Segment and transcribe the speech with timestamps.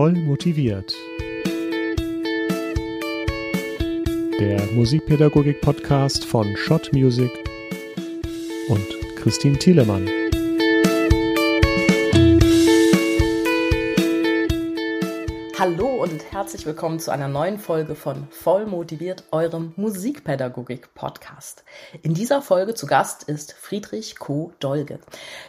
[0.00, 0.94] Voll motiviert.
[4.40, 7.30] Der Musikpädagogik-Podcast von Schott Music
[8.70, 8.86] und
[9.16, 10.08] Christine Thielemann.
[15.58, 21.62] Hallo und herzlich willkommen zu einer neuen Folge von Voll motiviert, eurem Musikpädagogik-Podcast.
[22.00, 24.54] In dieser Folge zu Gast ist Friedrich Co.
[24.60, 25.00] Dolge,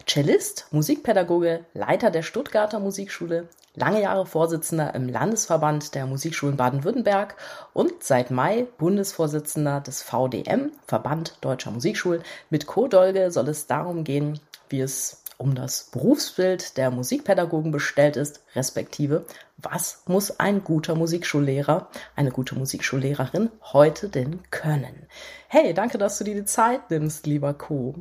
[0.05, 7.35] Cellist, Musikpädagoge, Leiter der Stuttgarter Musikschule, lange Jahre Vorsitzender im Landesverband der Musikschulen Baden-Württemberg
[7.73, 12.23] und seit Mai Bundesvorsitzender des VDM, Verband Deutscher Musikschulen.
[12.49, 12.87] Mit Co.
[12.87, 14.39] Dolge soll es darum gehen,
[14.69, 19.25] wie es um das Berufsbild der Musikpädagogen bestellt ist, respektive
[19.63, 25.07] was muss ein guter Musikschullehrer, eine gute Musikschullehrerin heute denn können?
[25.47, 27.95] Hey, danke, dass du dir die Zeit nimmst, lieber Co.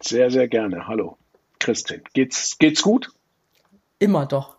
[0.00, 0.86] Sehr, sehr gerne.
[0.86, 1.16] Hallo,
[1.58, 2.02] Christin.
[2.12, 3.10] Geht's, geht's gut?
[3.98, 4.56] Immer doch.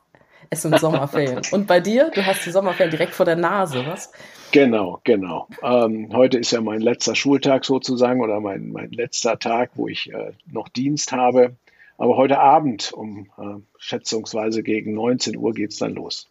[0.50, 1.42] Es sind Sommerferien.
[1.52, 2.12] Und bei dir?
[2.14, 4.12] Du hast die Sommerferien direkt vor der Nase, was?
[4.52, 5.48] Genau, genau.
[5.62, 10.12] Ähm, heute ist ja mein letzter Schultag sozusagen oder mein, mein letzter Tag, wo ich
[10.14, 11.56] äh, noch Dienst habe.
[11.98, 16.28] Aber heute Abend um äh, schätzungsweise gegen 19 Uhr geht es dann los.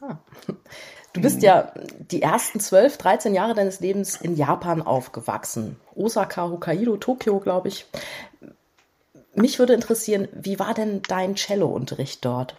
[0.00, 0.16] Ah.
[1.12, 1.72] Du bist ja
[2.10, 5.76] die ersten 12, 13 Jahre deines Lebens in Japan aufgewachsen.
[5.94, 7.86] Osaka, Hokkaido, Tokio, glaube ich.
[9.34, 12.56] Mich würde interessieren, wie war denn dein Cello-Unterricht dort?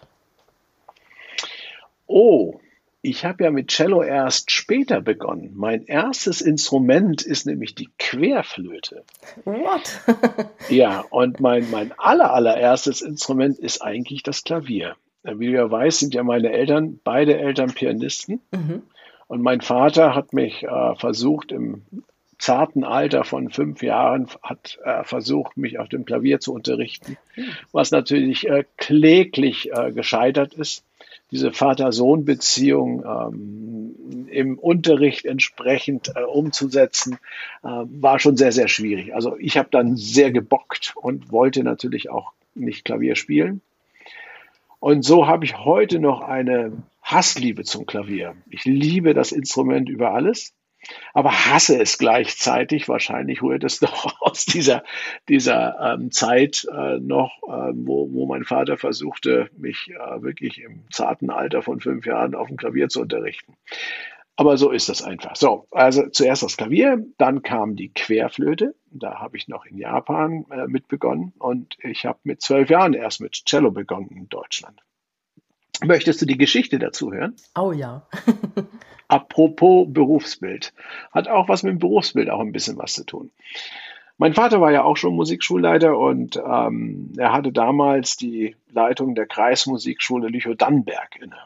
[2.08, 2.58] Oh,
[3.00, 5.52] ich habe ja mit Cello erst später begonnen.
[5.54, 9.04] Mein erstes Instrument ist nämlich die Querflöte.
[9.44, 10.00] What?
[10.68, 14.96] ja, und mein, mein aller, allererstes Instrument ist eigentlich das Klavier.
[15.22, 18.40] Wie du ja weißt, sind ja meine Eltern, beide Eltern Pianisten.
[18.50, 18.82] Mhm.
[19.28, 21.82] Und mein Vater hat mich äh, versucht, im
[22.38, 27.50] zarten Alter von fünf Jahren, hat äh, versucht, mich auf dem Klavier zu unterrichten, mhm.
[27.72, 30.84] was natürlich äh, kläglich äh, gescheitert ist
[31.30, 37.18] diese Vater-Sohn-Beziehung ähm, im Unterricht entsprechend äh, umzusetzen,
[37.62, 39.14] äh, war schon sehr, sehr schwierig.
[39.14, 43.60] Also ich habe dann sehr gebockt und wollte natürlich auch nicht Klavier spielen.
[44.80, 46.72] Und so habe ich heute noch eine
[47.02, 48.36] Hassliebe zum Klavier.
[48.48, 50.52] Ich liebe das Instrument über alles
[51.14, 52.88] aber hasse es gleichzeitig.
[52.88, 54.84] Wahrscheinlich rührt es doch aus dieser,
[55.28, 60.84] dieser ähm, Zeit äh, noch, äh, wo, wo mein Vater versuchte, mich äh, wirklich im
[60.90, 63.54] zarten Alter von fünf Jahren auf dem Klavier zu unterrichten.
[64.36, 65.34] Aber so ist das einfach.
[65.34, 68.76] So, also zuerst das Klavier, dann kam die Querflöte.
[68.92, 72.94] Da habe ich noch in Japan äh, mit begonnen und ich habe mit zwölf Jahren
[72.94, 74.80] erst mit Cello begonnen in Deutschland.
[75.84, 77.36] Möchtest du die Geschichte dazu hören?
[77.56, 78.06] Oh ja.
[79.08, 80.72] Apropos Berufsbild.
[81.12, 83.30] Hat auch was mit dem Berufsbild auch ein bisschen was zu tun.
[84.18, 89.26] Mein Vater war ja auch schon Musikschulleiter und ähm, er hatte damals die Leitung der
[89.26, 91.38] Kreismusikschule Lüchow-Dannenberg inne.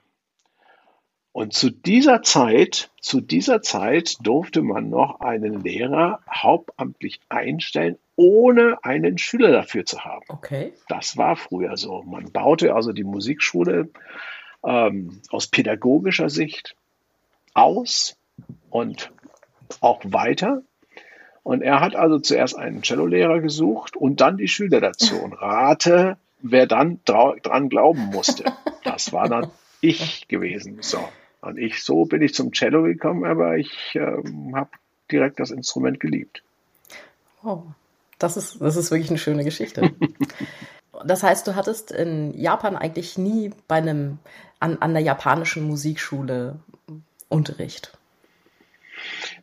[1.32, 8.78] Und zu dieser Zeit, zu dieser Zeit durfte man noch einen Lehrer hauptamtlich einstellen, ohne
[8.84, 10.24] einen Schüler dafür zu haben.
[10.28, 10.72] Okay.
[10.88, 12.02] Das war früher so.
[12.04, 13.88] Man baute also die Musikschule
[14.64, 16.76] ähm, aus pädagogischer Sicht
[17.52, 18.16] aus
[18.70, 19.10] und
[19.80, 20.62] auch weiter.
[21.42, 25.20] Und er hat also zuerst einen Cellolehrer gesucht und dann die Schüler dazu.
[25.20, 28.44] Und rate, wer dann dran glauben musste.
[28.84, 29.48] Das war dann
[29.80, 30.78] ich gewesen.
[30.80, 30.98] So.
[31.40, 34.70] Und ich, so bin ich zum Cello gekommen, aber ich ähm, habe
[35.10, 36.42] direkt das Instrument geliebt.
[37.44, 37.62] Oh,
[38.22, 39.92] das ist, das ist wirklich eine schöne Geschichte.
[41.04, 44.18] das heißt, du hattest in Japan eigentlich nie bei einem,
[44.60, 46.58] an, an der japanischen Musikschule
[47.32, 47.92] Unterricht?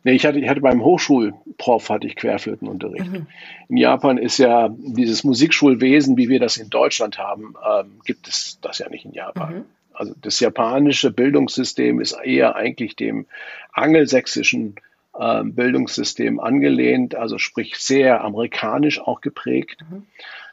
[0.04, 3.10] Nee, ich hatte, ich hatte beim Hochschulprof hatte ich Querflötenunterricht.
[3.10, 3.26] Mhm.
[3.68, 8.58] In Japan ist ja dieses Musikschulwesen, wie wir das in Deutschland haben, ähm, gibt es
[8.62, 9.54] das ja nicht in Japan.
[9.54, 9.64] Mhm.
[9.92, 13.26] Also das japanische Bildungssystem ist eher eigentlich dem
[13.72, 14.76] angelsächsischen
[15.20, 19.84] äh, Bildungssystem angelehnt, also sprich sehr amerikanisch auch geprägt.
[19.90, 20.04] Mhm.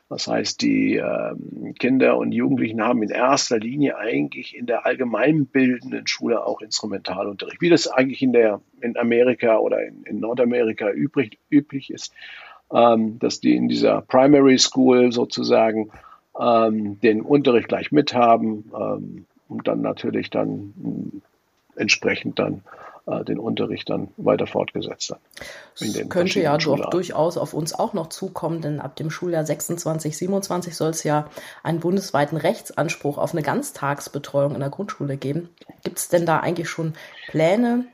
[0.10, 1.36] Das heißt, die äh,
[1.80, 7.70] Kinder und Jugendlichen haben in erster Linie eigentlich in der allgemeinbildenden Schule auch Instrumentalunterricht, wie
[7.70, 12.14] das eigentlich in der in Amerika oder in, in Nordamerika übrig, üblich ist,
[12.72, 15.92] ähm, dass die in dieser Primary School sozusagen
[16.40, 21.22] ähm, den Unterricht gleich mithaben ähm, und dann natürlich dann
[21.76, 22.64] entsprechend dann
[23.08, 25.20] den Unterricht dann weiter fortgesetzt hat.
[25.80, 30.18] Das könnte ja doch durchaus auf uns auch noch zukommen, denn ab dem Schuljahr 26,
[30.18, 31.30] 27 soll es ja
[31.64, 35.50] einen bundesweiten Rechtsanspruch auf eine Ganztagsbetreuung in der Grundschule geben.
[35.84, 36.94] Gibt es denn da eigentlich schon
[37.30, 37.86] Pläne,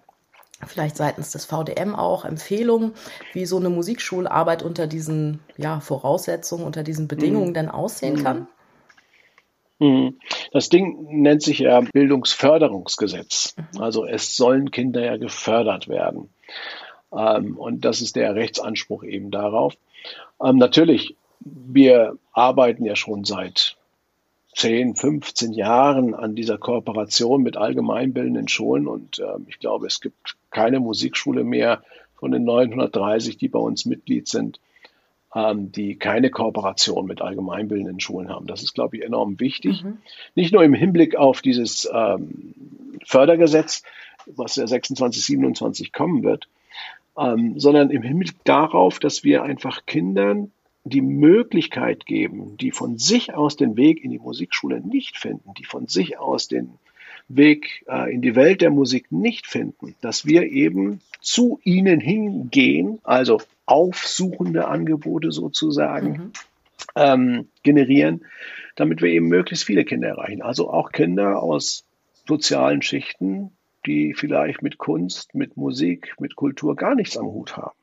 [0.66, 2.94] vielleicht seitens des VDM auch Empfehlungen,
[3.34, 7.54] wie so eine Musikschularbeit unter diesen ja, Voraussetzungen, unter diesen Bedingungen mhm.
[7.54, 8.48] denn aussehen kann?
[9.84, 10.20] Mhm.
[10.52, 13.56] Das Ding nennt sich ja Bildungsförderungsgesetz.
[13.58, 13.82] Mhm.
[13.82, 16.30] Also es sollen Kinder ja gefördert werden.
[17.12, 19.76] Ähm, und das ist der Rechtsanspruch eben darauf.
[20.42, 23.76] Ähm, natürlich, wir arbeiten ja schon seit
[24.56, 30.38] 10, 15 Jahren an dieser Kooperation mit allgemeinbildenden Schulen und äh, ich glaube, es gibt
[30.52, 31.84] keine Musikschule mehr
[32.16, 34.60] von den 930, die bei uns Mitglied sind,
[35.36, 38.48] ähm, die keine Kooperation mit allgemeinbildenden Schulen haben.
[38.48, 39.84] Das ist, glaube ich, enorm wichtig.
[39.84, 39.98] Mhm.
[40.36, 42.54] Nicht nur im Hinblick auf dieses ähm,
[43.06, 43.84] Fördergesetz,
[44.26, 46.48] was ja 26, 27 kommen wird,
[47.18, 50.52] ähm, sondern im Hinblick darauf, dass wir einfach Kindern
[50.86, 55.64] die Möglichkeit geben, die von sich aus den Weg in die Musikschule nicht finden, die
[55.64, 56.72] von sich aus den
[57.30, 63.00] Weg äh, in die Welt der Musik nicht finden, dass wir eben zu ihnen hingehen,
[63.04, 66.32] also aufsuchende Angebote sozusagen mhm.
[66.96, 68.26] ähm, generieren,
[68.76, 70.42] damit wir eben möglichst viele Kinder erreichen.
[70.42, 71.86] Also auch Kinder aus
[72.28, 73.52] sozialen Schichten,
[73.86, 77.76] die vielleicht mit Kunst, mit Musik, mit Kultur gar nichts am Hut haben.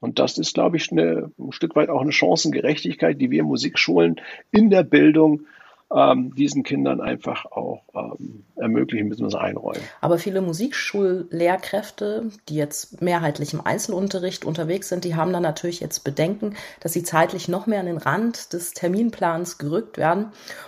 [0.00, 4.20] Und das ist, glaube ich, eine, ein Stück weit auch eine Chancengerechtigkeit, die wir Musikschulen
[4.52, 5.46] in der Bildung
[5.94, 9.36] ähm, diesen Kindern einfach auch ähm, ermöglichen bzw.
[9.38, 9.80] einräumen.
[10.00, 16.04] Aber viele Musikschullehrkräfte, die jetzt mehrheitlich im Einzelunterricht unterwegs sind, die haben dann natürlich jetzt
[16.04, 20.26] Bedenken, dass sie zeitlich noch mehr an den Rand des Terminplans gerückt werden.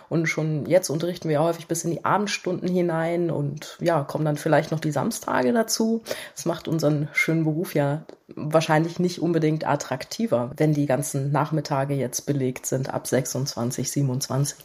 [0.09, 4.37] Und schon jetzt unterrichten wir häufig bis in die Abendstunden hinein und ja, kommen dann
[4.37, 6.03] vielleicht noch die Samstage dazu.
[6.35, 12.27] Das macht unseren schönen Beruf ja wahrscheinlich nicht unbedingt attraktiver, wenn die ganzen Nachmittage jetzt
[12.27, 14.57] belegt sind ab 26, 27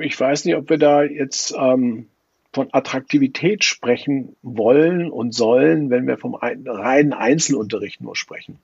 [0.00, 2.08] ich weiß nicht, ob wir da jetzt ähm,
[2.52, 8.58] von Attraktivität sprechen wollen und sollen, wenn wir vom reinen Einzelunterricht nur sprechen.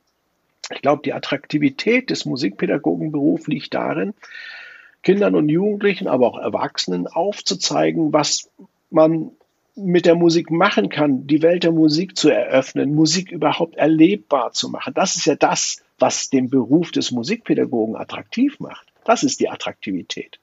[0.72, 4.14] Ich glaube, die Attraktivität des Musikpädagogenberufs liegt darin,
[5.02, 8.50] Kindern und Jugendlichen, aber auch Erwachsenen aufzuzeigen, was
[8.90, 9.32] man
[9.76, 14.70] mit der Musik machen kann, die Welt der Musik zu eröffnen, Musik überhaupt erlebbar zu
[14.70, 14.94] machen.
[14.94, 18.93] Das ist ja das, was den Beruf des Musikpädagogen attraktiv macht.
[19.04, 20.38] Das ist die Attraktivität.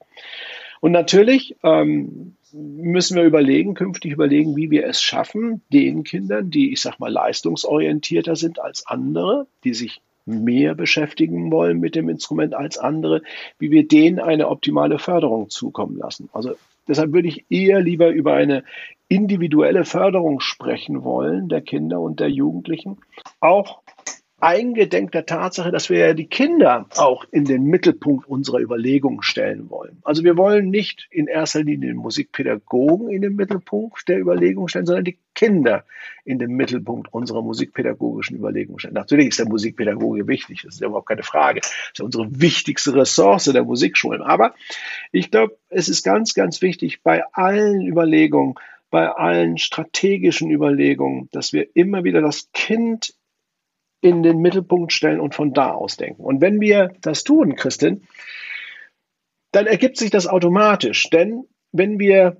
[0.80, 6.72] Und natürlich ähm, müssen wir überlegen, künftig überlegen, wie wir es schaffen, den Kindern, die,
[6.72, 12.54] ich sag mal, leistungsorientierter sind als andere, die sich mehr beschäftigen wollen mit dem Instrument
[12.54, 13.22] als andere,
[13.58, 16.28] wie wir denen eine optimale Förderung zukommen lassen.
[16.32, 16.54] Also
[16.86, 18.62] deshalb würde ich eher lieber über eine
[19.08, 22.98] individuelle Förderung sprechen wollen der Kinder und der Jugendlichen.
[23.40, 23.82] Auch
[24.42, 29.70] eingedenk der Tatsache, dass wir ja die Kinder auch in den Mittelpunkt unserer Überlegungen stellen
[29.70, 29.98] wollen.
[30.02, 34.86] Also wir wollen nicht in erster Linie den Musikpädagogen in den Mittelpunkt der Überlegungen stellen,
[34.86, 35.84] sondern die Kinder
[36.24, 38.94] in den Mittelpunkt unserer musikpädagogischen Überlegungen stellen.
[38.94, 41.60] Natürlich ist der Musikpädagoge wichtig, das ist ja überhaupt keine Frage.
[41.60, 44.22] Das ist ja unsere wichtigste Ressource der Musikschulen.
[44.22, 44.54] Aber
[45.12, 48.56] ich glaube, es ist ganz, ganz wichtig bei allen Überlegungen,
[48.90, 53.14] bei allen strategischen Überlegungen, dass wir immer wieder das Kind
[54.02, 56.22] in den Mittelpunkt stellen und von da aus denken.
[56.22, 58.02] Und wenn wir das tun, Christin,
[59.52, 61.08] dann ergibt sich das automatisch.
[61.08, 62.36] Denn wenn wir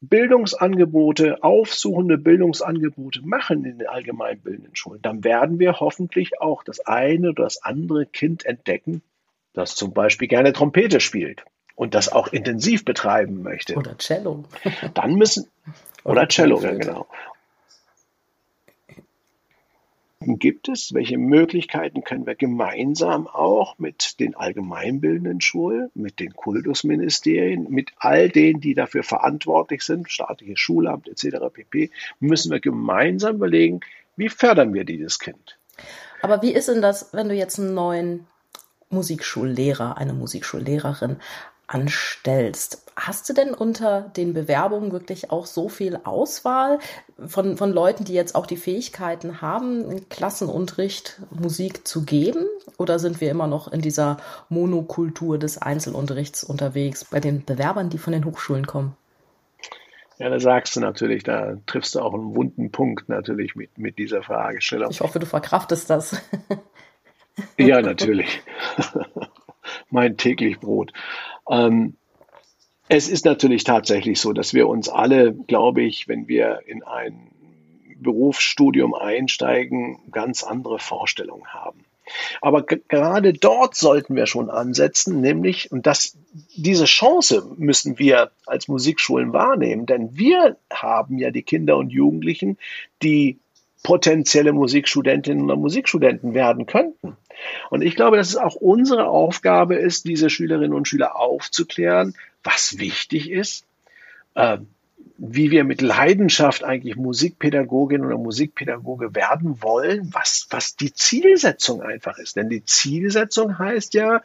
[0.00, 7.30] Bildungsangebote, aufsuchende Bildungsangebote machen in den allgemeinbildenden Schulen, dann werden wir hoffentlich auch das eine
[7.30, 9.00] oder das andere Kind entdecken,
[9.52, 11.44] das zum Beispiel gerne Trompete spielt
[11.76, 13.76] und das auch intensiv betreiben möchte.
[13.76, 14.44] Oder Cello.
[14.94, 15.46] Dann müssen,
[16.02, 17.06] oder, oder Cello, ja, genau
[20.26, 20.94] gibt es?
[20.94, 28.28] Welche Möglichkeiten können wir gemeinsam auch mit den allgemeinbildenden Schulen, mit den Kultusministerien, mit all
[28.28, 31.36] denen, die dafür verantwortlich sind, staatliches Schulamt etc.
[31.52, 31.90] pp.,
[32.20, 33.80] müssen wir gemeinsam überlegen,
[34.16, 35.58] wie fördern wir dieses Kind?
[36.22, 38.26] Aber wie ist denn das, wenn du jetzt einen neuen
[38.90, 41.16] Musikschullehrer, eine Musikschullehrerin
[41.66, 42.82] anstellst.
[42.96, 46.78] Hast du denn unter den Bewerbungen wirklich auch so viel Auswahl
[47.26, 52.46] von, von Leuten, die jetzt auch die Fähigkeiten haben, Klassenunterricht Musik zu geben?
[52.78, 54.18] Oder sind wir immer noch in dieser
[54.48, 58.96] Monokultur des Einzelunterrichts unterwegs bei den Bewerbern, die von den Hochschulen kommen?
[60.18, 63.98] Ja, da sagst du natürlich, da triffst du auch einen wunden Punkt natürlich mit, mit
[63.98, 64.90] dieser Fragestellung.
[64.90, 66.22] Ich hoffe, du verkraftest das.
[67.58, 68.42] ja, natürlich.
[69.90, 70.92] mein täglich Brot.
[71.48, 71.96] Ähm,
[72.88, 77.30] es ist natürlich tatsächlich so, dass wir uns alle, glaube ich, wenn wir in ein
[77.96, 81.84] Berufsstudium einsteigen, ganz andere Vorstellungen haben.
[82.42, 86.18] Aber gerade dort sollten wir schon ansetzen, nämlich, und das,
[86.54, 92.58] diese Chance müssen wir als Musikschulen wahrnehmen, denn wir haben ja die Kinder und Jugendlichen,
[93.02, 93.38] die
[93.84, 97.16] potenzielle Musikstudentinnen oder Musikstudenten werden könnten.
[97.70, 102.78] Und ich glaube, dass es auch unsere Aufgabe ist, diese Schülerinnen und Schüler aufzuklären, was
[102.78, 103.66] wichtig ist,
[104.34, 104.58] äh,
[105.18, 112.18] wie wir mit Leidenschaft eigentlich Musikpädagogin oder Musikpädagoge werden wollen, was, was die Zielsetzung einfach
[112.18, 112.36] ist.
[112.36, 114.22] Denn die Zielsetzung heißt ja,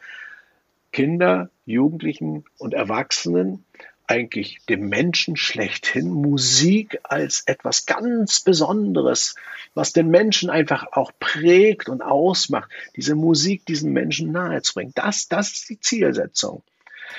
[0.90, 3.64] Kinder, Jugendlichen und Erwachsenen
[4.10, 9.36] eigentlich dem Menschen schlechthin Musik als etwas ganz Besonderes,
[9.74, 14.92] was den Menschen einfach auch prägt und ausmacht, diese Musik diesen Menschen nahezubringen.
[14.96, 16.62] Das, das ist die Zielsetzung.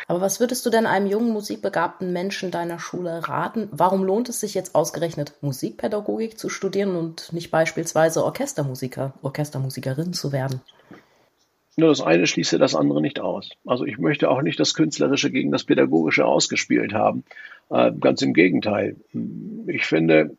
[0.07, 3.69] Aber was würdest du denn einem jungen musikbegabten Menschen deiner Schule raten?
[3.71, 10.31] Warum lohnt es sich jetzt ausgerechnet Musikpädagogik zu studieren und nicht beispielsweise Orchestermusiker, Orchestermusikerin zu
[10.31, 10.61] werden?
[11.77, 13.49] Nur das eine schließe das andere nicht aus.
[13.65, 17.23] Also ich möchte auch nicht das Künstlerische gegen das Pädagogische ausgespielt haben.
[17.69, 18.97] Äh, ganz im Gegenteil.
[19.67, 20.35] Ich finde,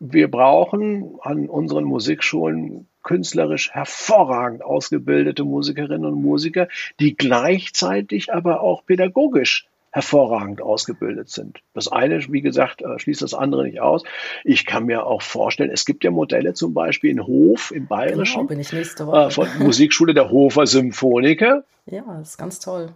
[0.00, 6.68] wir brauchen an unseren Musikschulen künstlerisch hervorragend ausgebildete Musikerinnen und Musiker,
[7.00, 11.60] die gleichzeitig aber auch pädagogisch hervorragend ausgebildet sind.
[11.74, 14.02] Das eine, wie gesagt, äh, schließt das andere nicht aus.
[14.44, 18.36] Ich kann mir auch vorstellen, es gibt ja Modelle zum Beispiel in Hof im Bayerischen.
[18.36, 19.26] Genau, bin ich nächste Woche.
[19.26, 21.64] Äh, von Musikschule der Hofer Symphoniker.
[21.86, 22.90] Ja, das ist ganz toll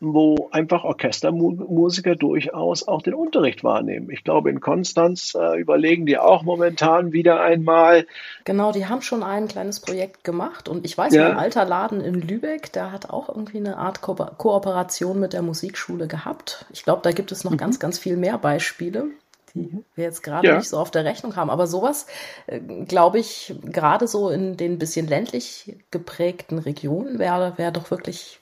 [0.00, 4.10] wo einfach Orchestermusiker durchaus auch den Unterricht wahrnehmen.
[4.10, 8.06] Ich glaube, in Konstanz äh, überlegen die auch momentan wieder einmal.
[8.44, 11.30] Genau, die haben schon ein kleines Projekt gemacht und ich weiß, ja.
[11.30, 15.42] ein alter Laden in Lübeck, der hat auch irgendwie eine Art Ko Kooperation mit der
[15.42, 16.66] Musikschule gehabt.
[16.72, 17.58] Ich glaube, da gibt es noch mhm.
[17.58, 19.10] ganz, ganz viel mehr Beispiele
[19.54, 20.56] die wir jetzt gerade ja.
[20.56, 21.50] nicht so auf der Rechnung haben.
[21.50, 22.06] Aber sowas,
[22.46, 28.40] äh, glaube ich, gerade so in den bisschen ländlich geprägten Regionen wäre wär doch wirklich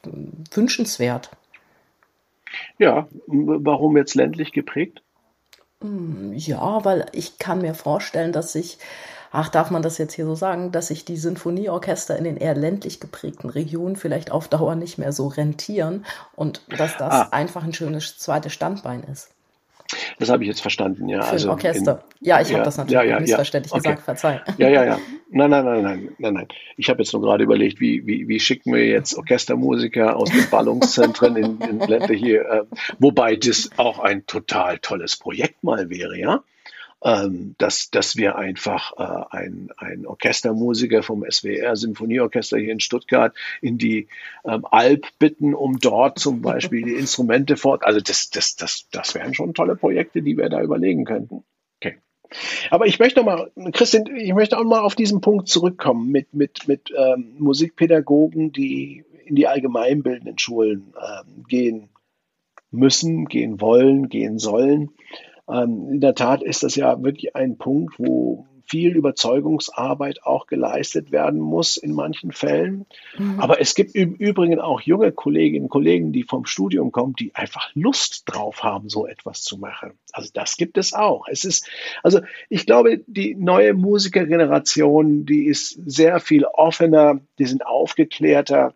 [0.50, 1.30] wünschenswert.
[2.78, 5.02] Ja, warum jetzt ländlich geprägt?
[5.80, 8.78] Hm, ja, weil ich kann mir vorstellen, dass sich,
[9.30, 12.54] ach, darf man das jetzt hier so sagen, dass sich die Sinfonieorchester in den eher
[12.54, 16.04] ländlich geprägten Regionen vielleicht auf Dauer nicht mehr so rentieren
[16.36, 17.28] und dass das ah.
[17.32, 19.30] einfach ein schönes zweites Standbein ist.
[20.18, 21.22] Das habe ich jetzt verstanden, ja.
[21.22, 22.04] Für also Orchester.
[22.20, 23.82] In, ja, ich ja, habe das natürlich ja, ja, missverständlich okay.
[23.82, 24.40] gesagt, verzeih.
[24.58, 24.98] Ja, ja, ja.
[25.30, 26.48] Nein, nein, nein, nein, nein, nein.
[26.76, 30.48] Ich habe jetzt nur gerade überlegt, wie, wie, wie schicken wir jetzt Orchestermusiker aus den
[30.50, 32.64] Ballungszentren in, in ländliche, äh,
[32.98, 36.42] wobei das auch ein total tolles Projekt mal wäre, ja
[37.04, 43.34] ähm, dass, dass wir einfach äh, ein, ein Orchestermusiker vom SWR Symphonieorchester hier in Stuttgart
[43.60, 44.08] in die
[44.44, 47.84] ähm, Alp bitten, um dort zum Beispiel die Instrumente fort.
[47.84, 51.42] Also das, das, das, das wären schon tolle Projekte, die wir da überlegen könnten.
[51.80, 51.98] Okay.
[52.70, 56.32] Aber ich möchte noch mal, Christian, ich möchte auch mal auf diesen Punkt zurückkommen mit,
[56.34, 61.88] mit, mit ähm, Musikpädagogen, die in die allgemeinbildenden Schulen ähm, gehen
[62.70, 64.90] müssen, gehen wollen, gehen sollen.
[65.52, 71.12] Ähm, in der Tat ist das ja wirklich ein Punkt, wo viel Überzeugungsarbeit auch geleistet
[71.12, 72.86] werden muss in manchen Fällen.
[73.18, 73.38] Mhm.
[73.38, 77.34] Aber es gibt im Übrigen auch junge Kolleginnen und Kollegen, die vom Studium kommen, die
[77.34, 79.92] einfach Lust drauf haben, so etwas zu machen.
[80.12, 81.26] Also das gibt es auch.
[81.28, 81.68] Es ist,
[82.02, 88.74] also ich glaube, die neue Musikergeneration, die ist sehr viel offener, die sind aufgeklärter,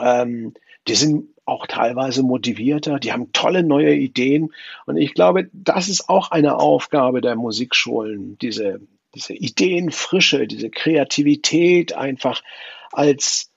[0.00, 0.54] ähm,
[0.86, 4.52] die sind auch teilweise motivierter, die haben tolle neue Ideen.
[4.86, 8.80] Und ich glaube, das ist auch eine Aufgabe der Musikschulen, diese,
[9.14, 12.42] diese Ideenfrische, diese Kreativität einfach
[12.92, 13.50] als,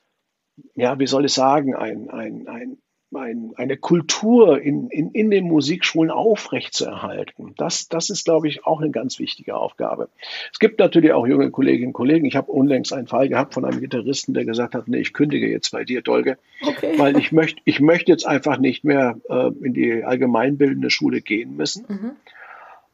[0.75, 2.77] ja, wie soll ich sagen, ein, ein, ein
[3.15, 7.53] ein, eine Kultur in, in, in den Musikschulen aufrechtzuerhalten.
[7.57, 10.09] Das, das ist, glaube ich, auch eine ganz wichtige Aufgabe.
[10.51, 12.25] Es gibt natürlich auch junge Kolleginnen und Kollegen.
[12.25, 15.49] Ich habe unlängst einen Fall gehabt von einem Gitarristen, der gesagt hat, nee, ich kündige
[15.49, 16.93] jetzt bei dir, Dolge, okay.
[16.97, 21.55] weil ich möchte ich möchte jetzt einfach nicht mehr äh, in die allgemeinbildende Schule gehen
[21.55, 21.85] müssen.
[21.87, 22.11] Mhm.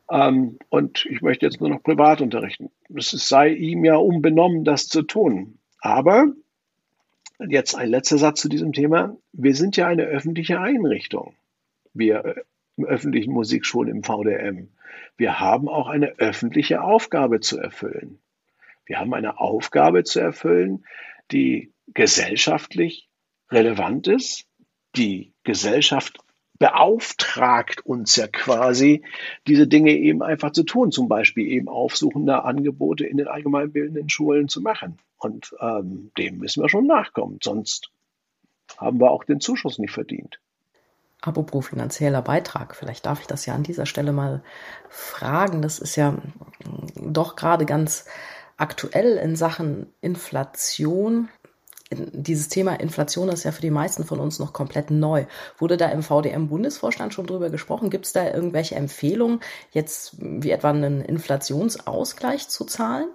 [0.09, 2.69] Ähm, und ich möchte jetzt nur noch privat unterrichten.
[2.95, 5.57] Es sei ihm ja unbenommen, das zu tun.
[5.81, 6.27] Aber
[7.39, 9.15] Jetzt ein letzter Satz zu diesem Thema.
[9.31, 11.35] Wir sind ja eine öffentliche Einrichtung.
[11.93, 12.43] Wir äh,
[12.83, 14.69] öffentlichen Musikschulen im VDM.
[15.17, 18.19] Wir haben auch eine öffentliche Aufgabe zu erfüllen.
[18.85, 20.85] Wir haben eine Aufgabe zu erfüllen,
[21.31, 23.09] die gesellschaftlich
[23.51, 24.47] relevant ist,
[24.95, 26.19] die Gesellschaft
[26.59, 29.03] beauftragt uns ja quasi,
[29.45, 34.47] diese Dinge eben einfach zu tun, zum Beispiel eben aufsuchende Angebote in den allgemeinbildenden Schulen
[34.47, 34.97] zu machen.
[35.17, 37.89] Und ähm, dem müssen wir schon nachkommen, sonst
[38.77, 40.39] haben wir auch den Zuschuss nicht verdient.
[41.21, 44.43] Apropos finanzieller Beitrag, vielleicht darf ich das ja an dieser Stelle mal
[44.89, 45.63] fragen.
[45.63, 46.15] Das ist ja
[46.95, 48.05] doch gerade ganz
[48.57, 51.29] aktuell in Sachen Inflation
[51.89, 55.25] dieses Thema Inflation ist ja für die meisten von uns noch komplett neu.
[55.57, 57.89] Wurde da im VDM-Bundesvorstand schon drüber gesprochen?
[57.89, 59.39] Gibt es da irgendwelche Empfehlungen,
[59.71, 63.07] jetzt wie etwa einen Inflationsausgleich zu zahlen?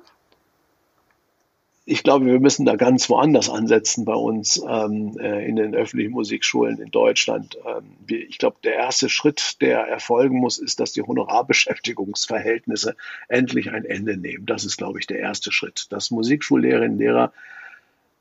[1.85, 6.13] Ich glaube, wir müssen da ganz woanders ansetzen bei uns ähm, äh, in den öffentlichen
[6.13, 7.59] Musikschulen in Deutschland.
[7.67, 12.95] Ähm, ich glaube, der erste Schritt, der erfolgen muss, ist, dass die Honorarbeschäftigungsverhältnisse
[13.29, 14.47] endlich ein Ende nehmen.
[14.47, 15.87] Das ist, glaube ich, der erste Schritt.
[15.91, 17.33] Dass Musikschullehrerinnen und Lehrer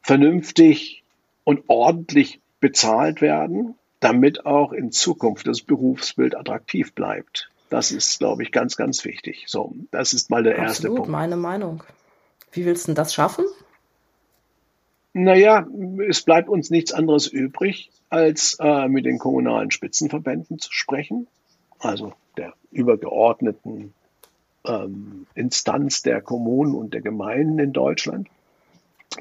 [0.02, 1.04] vernünftig
[1.44, 7.52] und ordentlich bezahlt werden, damit auch in Zukunft das Berufsbild attraktiv bleibt.
[7.70, 9.46] Das ist, glaube ich, ganz, ganz wichtig.
[9.48, 11.10] So, das ist mal der Absolut, erste Punkt.
[11.10, 11.84] meine Meinung.
[12.52, 13.46] Wie willst du das schaffen?
[15.14, 15.68] Naja,
[16.08, 21.28] es bleibt uns nichts anderes übrig, als äh, mit den kommunalen Spitzenverbänden zu sprechen,
[21.80, 23.94] also der übergeordneten
[24.66, 28.30] ähm, Instanz der Kommunen und der Gemeinden in Deutschland,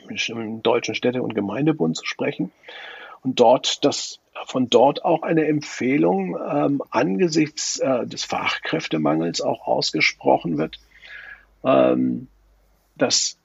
[0.06, 2.52] mit dem Deutschen Städte- und Gemeindebund zu sprechen.
[3.22, 10.56] Und dort das von dort auch eine Empfehlung ähm, angesichts äh, des Fachkräftemangels auch ausgesprochen
[10.56, 10.78] wird,
[11.64, 12.28] ähm,
[13.00, 13.38] dass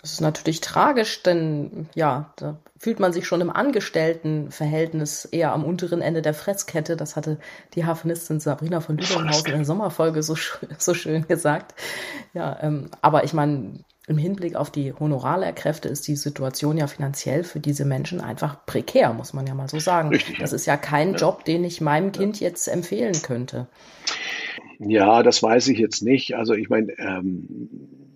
[0.00, 5.64] Das ist natürlich tragisch, denn ja, da fühlt man sich schon im Angestelltenverhältnis eher am
[5.64, 6.96] unteren Ende der Fresskette.
[6.96, 7.38] Das hatte
[7.74, 10.36] die Hafenistin Sabrina von Lüdinghausen in der Sommerfolge so,
[10.78, 11.74] so schön gesagt.
[12.32, 17.42] Ja, ähm, aber ich meine, im Hinblick auf die Honorarlehrkräfte ist die Situation ja finanziell
[17.42, 20.10] für diese Menschen einfach prekär, muss man ja mal so sagen.
[20.10, 21.18] Richtig, das ist ja kein ja.
[21.18, 23.66] Job, den ich meinem Kind jetzt empfehlen könnte.
[24.78, 26.36] Ja, das weiß ich jetzt nicht.
[26.36, 28.07] Also ich meine, ähm,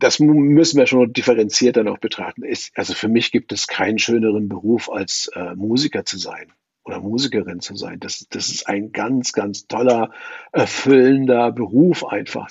[0.00, 2.42] das müssen wir schon differenzierter noch betrachten.
[2.42, 6.52] Ist, also für mich gibt es keinen schöneren Beruf als äh, Musiker zu sein
[6.84, 8.00] oder Musikerin zu sein.
[8.00, 10.10] Das, das ist ein ganz, ganz toller,
[10.52, 12.48] erfüllender Beruf einfach.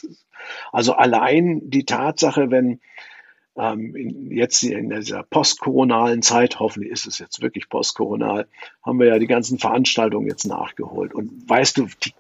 [0.72, 2.80] Also allein die Tatsache, wenn
[3.58, 8.48] ähm, in, jetzt in dieser postkoronalen Zeit, hoffentlich ist es jetzt wirklich postkoronal,
[8.86, 11.14] haben wir ja die ganzen Veranstaltungen jetzt nachgeholt.
[11.14, 12.14] Und weißt du, die,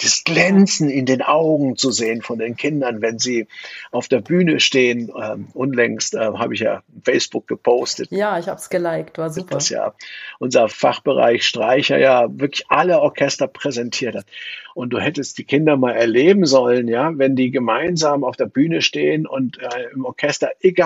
[0.00, 3.46] das Glänzen in den Augen zu sehen von den Kindern, wenn sie
[3.90, 8.10] auf der Bühne stehen, ähm, unlängst äh, habe ich ja Facebook gepostet.
[8.10, 9.54] Ja, ich habe es geliked, war super.
[9.54, 9.94] Das ja
[10.42, 14.26] unser Fachbereich Streicher ja wirklich alle Orchester präsentiert hat.
[14.74, 18.82] Und du hättest die Kinder mal erleben sollen, ja, wenn die gemeinsam auf der Bühne
[18.82, 20.81] stehen und äh, im Orchester, egal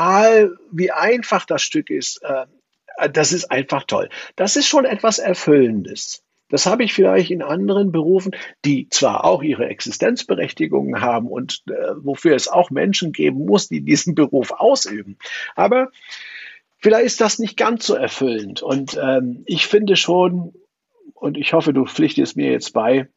[0.71, 2.47] wie einfach das Stück ist, äh,
[3.13, 4.09] das ist einfach toll.
[4.37, 6.23] Das ist schon etwas Erfüllendes.
[6.49, 8.33] Das habe ich vielleicht in anderen Berufen,
[8.65, 13.81] die zwar auch ihre Existenzberechtigungen haben und äh, wofür es auch Menschen geben muss, die
[13.81, 15.19] diesen Beruf ausüben.
[15.57, 15.91] Aber
[16.79, 18.63] vielleicht ist das nicht ganz so erfüllend.
[18.63, 20.55] Und ähm, ich finde schon,
[21.15, 23.09] und ich hoffe, du pflichtest mir jetzt bei,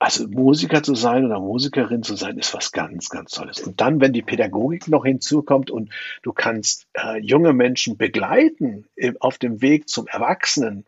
[0.00, 3.60] also Musiker zu sein oder Musikerin zu sein, ist was ganz, ganz Tolles.
[3.60, 5.90] Und dann, wenn die Pädagogik noch hinzukommt und
[6.22, 8.86] du kannst äh, junge Menschen begleiten
[9.20, 10.86] auf dem Weg zum Erwachsenen,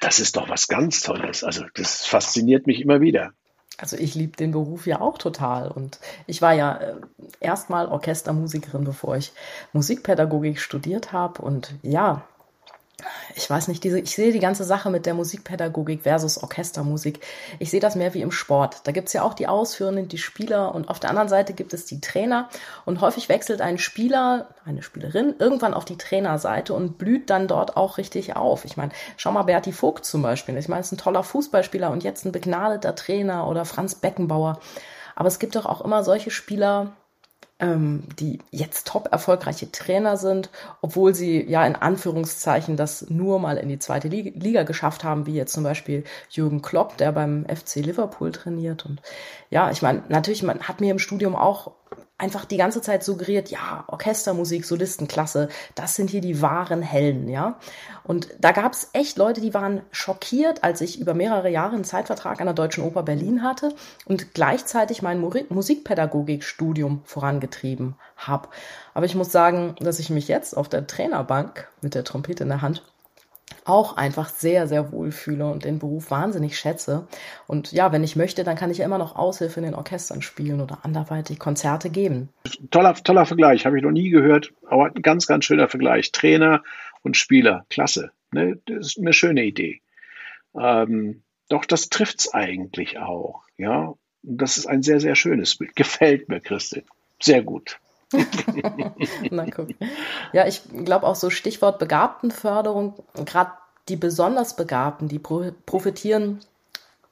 [0.00, 1.44] das ist doch was ganz Tolles.
[1.44, 3.32] Also das fasziniert mich immer wieder.
[3.76, 5.70] Also ich liebe den Beruf ja auch total.
[5.70, 6.94] Und ich war ja äh,
[7.40, 9.32] erstmal Orchestermusikerin, bevor ich
[9.74, 11.42] Musikpädagogik studiert habe.
[11.42, 12.26] Und ja,
[13.36, 17.24] ich weiß nicht, diese, ich sehe die ganze Sache mit der Musikpädagogik versus Orchestermusik.
[17.60, 18.80] Ich sehe das mehr wie im Sport.
[18.84, 21.84] Da gibt's ja auch die Ausführenden, die Spieler und auf der anderen Seite gibt es
[21.84, 22.48] die Trainer.
[22.84, 27.76] Und häufig wechselt ein Spieler, eine Spielerin irgendwann auf die Trainerseite und blüht dann dort
[27.76, 28.64] auch richtig auf.
[28.64, 30.56] Ich meine, schau mal Berti Vogt zum Beispiel.
[30.56, 34.58] Ich meine, ist ein toller Fußballspieler und jetzt ein begnadeter Trainer oder Franz Beckenbauer.
[35.14, 36.92] Aber es gibt doch auch immer solche Spieler,
[37.60, 43.56] ähm, die jetzt top erfolgreiche Trainer sind, obwohl sie ja in Anführungszeichen das nur mal
[43.56, 47.76] in die zweite Liga geschafft haben, wie jetzt zum Beispiel Jürgen Klopp, der beim FC
[47.76, 48.86] Liverpool trainiert.
[48.86, 49.02] Und
[49.50, 51.72] ja, ich meine, natürlich, man hat mir im Studium auch
[52.18, 57.58] einfach die ganze Zeit suggeriert, ja, Orchestermusik, Solistenklasse, das sind hier die wahren Helden, ja.
[58.02, 61.84] Und da gab es echt Leute, die waren schockiert, als ich über mehrere Jahre einen
[61.84, 63.72] Zeitvertrag an der Deutschen Oper Berlin hatte
[64.04, 68.48] und gleichzeitig mein Musikpädagogikstudium vorangetrieben habe.
[68.94, 72.48] Aber ich muss sagen, dass ich mich jetzt auf der Trainerbank mit der Trompete in
[72.48, 72.82] der Hand
[73.68, 77.06] auch einfach sehr, sehr wohl fühle und den Beruf wahnsinnig schätze.
[77.46, 80.22] Und ja, wenn ich möchte, dann kann ich ja immer noch Aushilfe in den Orchestern
[80.22, 82.28] spielen oder anderweitig Konzerte geben.
[82.70, 86.12] Toller, toller Vergleich, habe ich noch nie gehört, aber ein ganz, ganz schöner Vergleich.
[86.12, 86.62] Trainer
[87.02, 88.10] und Spieler, klasse.
[88.32, 88.58] Ne?
[88.66, 89.80] Das ist eine schöne Idee.
[90.58, 93.42] Ähm, doch das trifft es eigentlich auch.
[93.56, 95.76] Ja, das ist ein sehr, sehr schönes Bild.
[95.76, 96.84] Gefällt mir, Christin.
[97.20, 97.78] Sehr gut.
[99.30, 99.68] Na guck.
[100.32, 102.94] Ja, ich glaube auch so Stichwort Begabtenförderung,
[103.24, 103.52] gerade
[103.88, 106.40] die besonders Begabten, die profitieren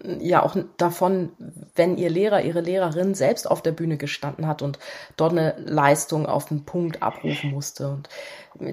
[0.02, 1.30] ja auch davon,
[1.74, 4.78] wenn ihr Lehrer, ihre Lehrerin selbst auf der Bühne gestanden hat und
[5.16, 7.88] dort eine Leistung auf den Punkt abrufen musste.
[7.88, 8.08] Und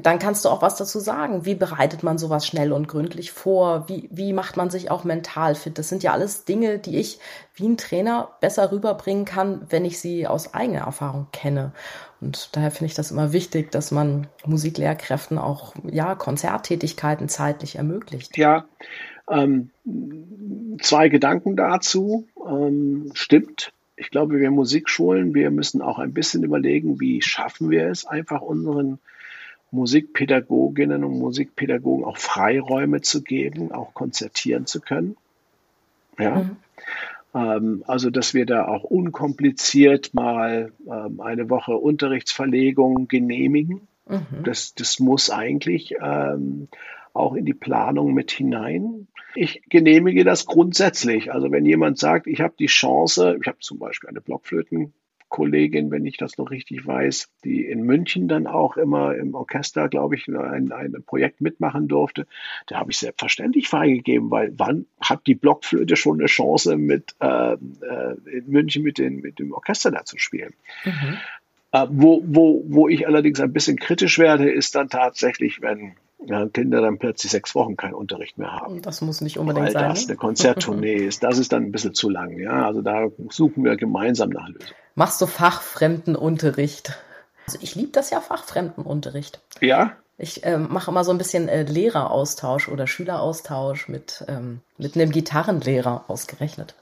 [0.05, 1.45] dann kannst du auch was dazu sagen.
[1.45, 3.87] Wie bereitet man sowas schnell und gründlich vor?
[3.87, 5.77] Wie, wie macht man sich auch mental fit?
[5.77, 7.19] Das sind ja alles Dinge, die ich
[7.55, 11.71] wie ein Trainer besser rüberbringen kann, wenn ich sie aus eigener Erfahrung kenne.
[12.19, 18.37] Und daher finde ich das immer wichtig, dass man Musiklehrkräften auch, ja, Konzerttätigkeiten zeitlich ermöglicht.
[18.37, 18.65] Ja,
[19.29, 19.69] ähm,
[20.81, 22.27] zwei Gedanken dazu.
[22.45, 23.71] Ähm, stimmt.
[23.95, 28.41] Ich glaube, wir Musikschulen, wir müssen auch ein bisschen überlegen, wie schaffen wir es, einfach
[28.41, 28.99] unseren
[29.71, 35.15] Musikpädagoginnen und Musikpädagogen auch Freiräume zu geben, auch konzertieren zu können.
[36.19, 36.35] Ja.
[36.35, 36.57] Mhm.
[37.33, 43.87] Ähm, also, dass wir da auch unkompliziert mal ähm, eine Woche Unterrichtsverlegung genehmigen.
[44.07, 44.43] Mhm.
[44.43, 46.67] Das, das muss eigentlich ähm,
[47.13, 49.07] auch in die Planung mit hinein.
[49.35, 51.31] Ich genehmige das grundsätzlich.
[51.31, 56.05] Also wenn jemand sagt, ich habe die Chance, ich habe zum Beispiel eine Blockflötenkollegin, wenn
[56.05, 60.27] ich das noch richtig weiß, die in München dann auch immer im Orchester, glaube ich,
[60.27, 62.25] ein, ein Projekt mitmachen durfte.
[62.67, 67.53] Da habe ich selbstverständlich freigegeben, weil wann hat die Blockflöte schon eine Chance, mit äh,
[67.53, 67.57] äh
[68.31, 70.53] in München mit, den, mit dem Orchester da zu spielen?
[70.83, 71.17] Mhm.
[71.73, 75.93] Äh, wo, wo, wo ich allerdings ein bisschen kritisch werde, ist dann tatsächlich, wenn
[76.53, 78.81] Kinder dann plötzlich sechs Wochen keinen Unterricht mehr haben.
[78.81, 79.89] Das muss nicht unbedingt Weil sein.
[79.89, 80.09] das ne?
[80.09, 81.23] eine Konzerttournee ist.
[81.23, 82.37] Das ist dann ein bisschen zu lang.
[82.39, 84.75] Ja, also da suchen wir gemeinsam nach Lösungen.
[84.95, 86.97] Machst du Fachfremdenunterricht?
[87.45, 89.41] Also ich liebe das ja Fachfremdenunterricht.
[89.59, 89.93] Ja.
[90.17, 95.11] Ich äh, mache immer so ein bisschen äh, Lehreraustausch oder Schüleraustausch mit, ähm, mit einem
[95.11, 96.75] Gitarrenlehrer ausgerechnet.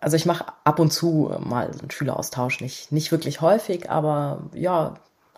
[0.00, 4.94] Also ich mache ab und zu mal einen Schüleraustausch, nicht, nicht wirklich häufig, aber ja,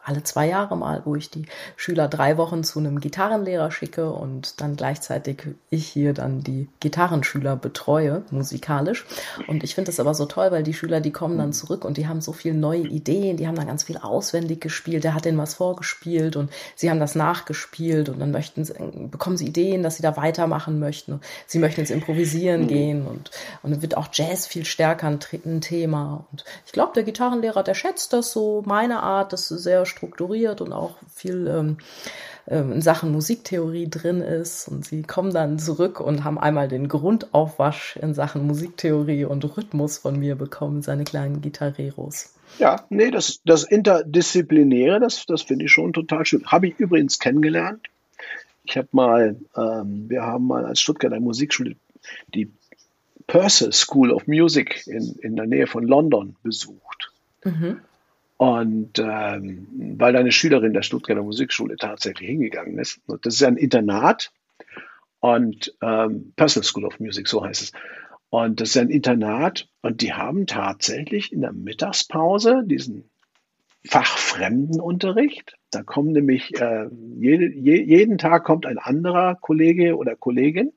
[0.07, 4.61] alle zwei Jahre mal, wo ich die Schüler drei Wochen zu einem Gitarrenlehrer schicke und
[4.61, 9.05] dann gleichzeitig ich hier dann die Gitarrenschüler betreue, musikalisch.
[9.49, 11.97] Und ich finde das aber so toll, weil die Schüler, die kommen dann zurück und
[11.97, 15.25] die haben so viele neue Ideen, die haben dann ganz viel auswendig gespielt, der hat
[15.25, 18.75] denen was vorgespielt und sie haben das nachgespielt und dann möchten sie,
[19.11, 21.21] bekommen sie Ideen, dass sie da weitermachen möchten.
[21.49, 22.69] Sie möchten ins Improvisieren mhm.
[22.69, 23.33] gehen und,
[23.65, 26.25] und dann wird auch Jazz viel stärker ein, ein Thema.
[26.31, 30.61] Und ich glaube, der Gitarrenlehrer, der schätzt das so, meine Art, das ist sehr strukturiert
[30.61, 31.79] und auch viel ähm,
[32.47, 34.69] ähm, in Sachen Musiktheorie drin ist.
[34.69, 39.99] Und sie kommen dann zurück und haben einmal den Grundaufwasch in Sachen Musiktheorie und Rhythmus
[39.99, 42.35] von mir bekommen, seine kleinen Gitarreros.
[42.59, 46.47] Ja, nee, das, das Interdisziplinäre, das, das finde ich schon total schön.
[46.47, 47.89] Habe ich übrigens kennengelernt.
[48.65, 51.77] Ich habe mal, ähm, wir haben mal als Stuttgarter Musikschule
[52.35, 52.53] die
[53.27, 57.13] Purcell School of Music in, in der Nähe von London besucht.
[57.45, 57.81] Mhm.
[58.39, 59.67] Und ähm,
[59.99, 63.01] weil eine Schülerin der Stuttgarter Musikschule tatsächlich hingegangen ist.
[63.23, 64.31] Das ist ja ein Internat
[65.21, 67.73] und ähm, Personal School of Music, so heißt es.
[68.29, 73.09] Und das ist ein Internat und die haben tatsächlich in der Mittagspause diesen
[73.87, 75.57] Fachfremdenunterricht.
[75.71, 80.73] Da kommen nämlich äh, jede, je, jeden Tag kommt ein anderer Kollege oder Kollegin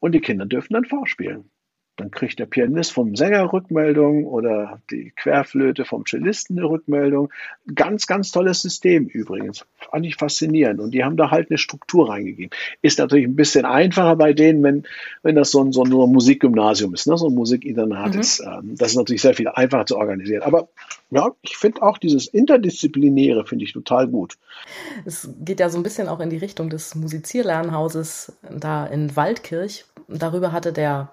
[0.00, 1.50] und die Kinder dürfen dann vorspielen.
[1.96, 7.30] Dann kriegt der Pianist vom Sänger Rückmeldung oder die Querflöte vom Cellisten eine Rückmeldung.
[7.72, 9.64] Ganz, ganz tolles System übrigens.
[9.76, 10.80] Fand ich faszinierend.
[10.80, 12.50] Und die haben da halt eine Struktur reingegeben.
[12.82, 14.82] Ist natürlich ein bisschen einfacher bei denen, wenn,
[15.22, 17.16] wenn das so ein, so ein Musikgymnasium ist, ne?
[17.16, 18.20] so ein Musikinternat mhm.
[18.20, 18.40] ist.
[18.40, 20.42] Ähm, das ist natürlich sehr viel einfacher zu organisieren.
[20.42, 20.68] Aber
[21.10, 24.36] ja, ich finde auch dieses Interdisziplinäre finde ich total gut.
[25.04, 29.84] Es geht ja so ein bisschen auch in die Richtung des Musizierlernhauses da in Waldkirch.
[30.08, 31.12] Darüber hatte der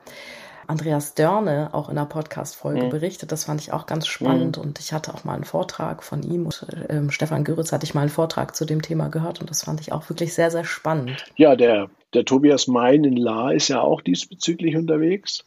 [0.71, 2.89] Andreas Dörne auch in einer Podcast-Folge mhm.
[2.89, 3.33] berichtet.
[3.33, 4.63] Das fand ich auch ganz spannend mhm.
[4.63, 7.93] und ich hatte auch mal einen Vortrag von ihm und äh, Stefan Göritz hatte ich
[7.93, 10.63] mal einen Vortrag zu dem Thema gehört und das fand ich auch wirklich sehr, sehr
[10.63, 11.25] spannend.
[11.35, 15.43] Ja, der, der Tobias Mein in La ist ja auch diesbezüglich unterwegs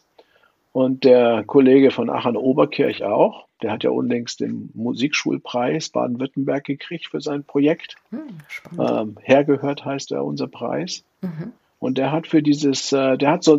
[0.72, 3.46] und der Kollege von Aachen Oberkirch auch.
[3.62, 7.96] Der hat ja unlängst den Musikschulpreis Baden-Württemberg gekriegt für sein Projekt.
[8.10, 8.40] Hm,
[8.78, 11.02] ähm, hergehört heißt er unser Preis.
[11.22, 11.54] Mhm.
[11.84, 13.58] Und der hat für dieses, äh, der hat so,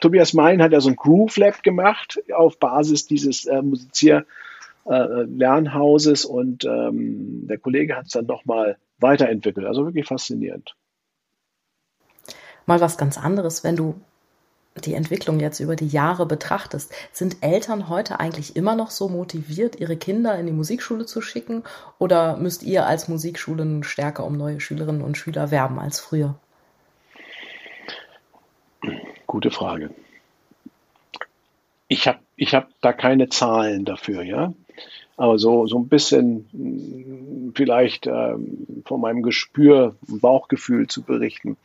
[0.00, 6.28] Tobias Mein hat ja so ein Groove Lab gemacht auf Basis dieses äh, Musizier-Lernhauses äh,
[6.28, 9.68] und ähm, der Kollege hat es dann nochmal weiterentwickelt.
[9.68, 10.74] Also wirklich faszinierend.
[12.66, 13.94] Mal was ganz anderes, wenn du
[14.84, 19.78] die Entwicklung jetzt über die Jahre betrachtest, sind Eltern heute eigentlich immer noch so motiviert,
[19.78, 21.62] ihre Kinder in die Musikschule zu schicken?
[22.00, 26.34] Oder müsst ihr als Musikschulen stärker um neue Schülerinnen und Schüler werben als früher?
[29.34, 29.90] Gute Frage.
[31.88, 34.54] Ich habe ich hab da keine Zahlen dafür, ja.
[35.16, 41.56] Aber so, so ein bisschen hm, vielleicht ähm, von meinem Gespür, Bauchgefühl zu berichten.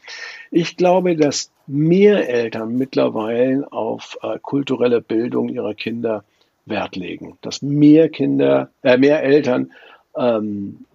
[0.50, 6.24] Ich glaube, dass mehr Eltern mittlerweile auf äh, kulturelle Bildung ihrer Kinder
[6.66, 7.38] Wert legen.
[7.42, 9.74] Dass mehr Kinder, äh, mehr Eltern
[10.18, 10.88] ähm,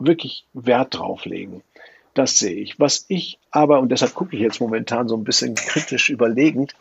[0.00, 1.62] wirklich Wert drauf legen.
[2.14, 2.78] Das sehe ich.
[2.78, 6.74] Was ich aber, und deshalb gucke ich jetzt momentan so ein bisschen kritisch überlegend,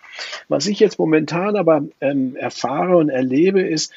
[0.47, 3.91] was ich jetzt momentan aber ähm, erfahre und erlebe, ist,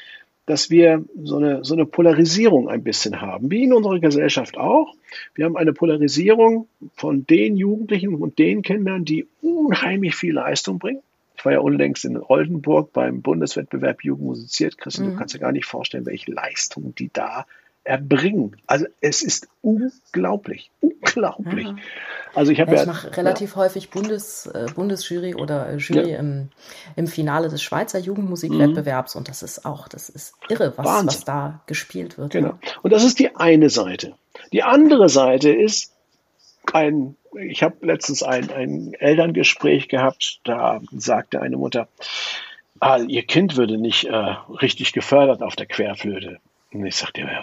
[0.47, 4.95] dass wir so eine, so eine Polarisierung ein bisschen haben, wie in unserer Gesellschaft auch.
[5.35, 11.01] Wir haben eine Polarisierung von den Jugendlichen und den Kindern, die unheimlich viel Leistung bringen.
[11.35, 14.77] Ich war ja unlängst in Oldenburg beim Bundeswettbewerb Jugend musiziert.
[14.77, 15.11] Christian, mhm.
[15.11, 17.45] du kannst dir gar nicht vorstellen, welche Leistung die da
[17.87, 18.57] erbringen.
[18.67, 21.67] Also es ist unglaublich, unglaublich.
[21.67, 21.75] Ja.
[22.35, 23.55] Also ich habe ja, ich mache relativ ja.
[23.57, 26.19] häufig Bundes, äh, Bundesjury oder äh, Jury ja.
[26.19, 26.49] im,
[26.95, 29.19] im Finale des Schweizer Jugendmusikwettbewerbs mhm.
[29.19, 32.31] und das ist auch, das ist irre, was, was da gespielt wird.
[32.31, 32.59] Genau.
[32.83, 34.13] Und das ist die eine Seite.
[34.51, 35.93] Die andere Seite ist
[36.73, 41.87] ein, ich habe letztens ein, ein Elterngespräch gehabt, da sagte eine Mutter,
[42.79, 46.39] ah, ihr Kind würde nicht äh, richtig gefördert auf der Querflöte.
[46.79, 47.41] Und ich sagte, ja,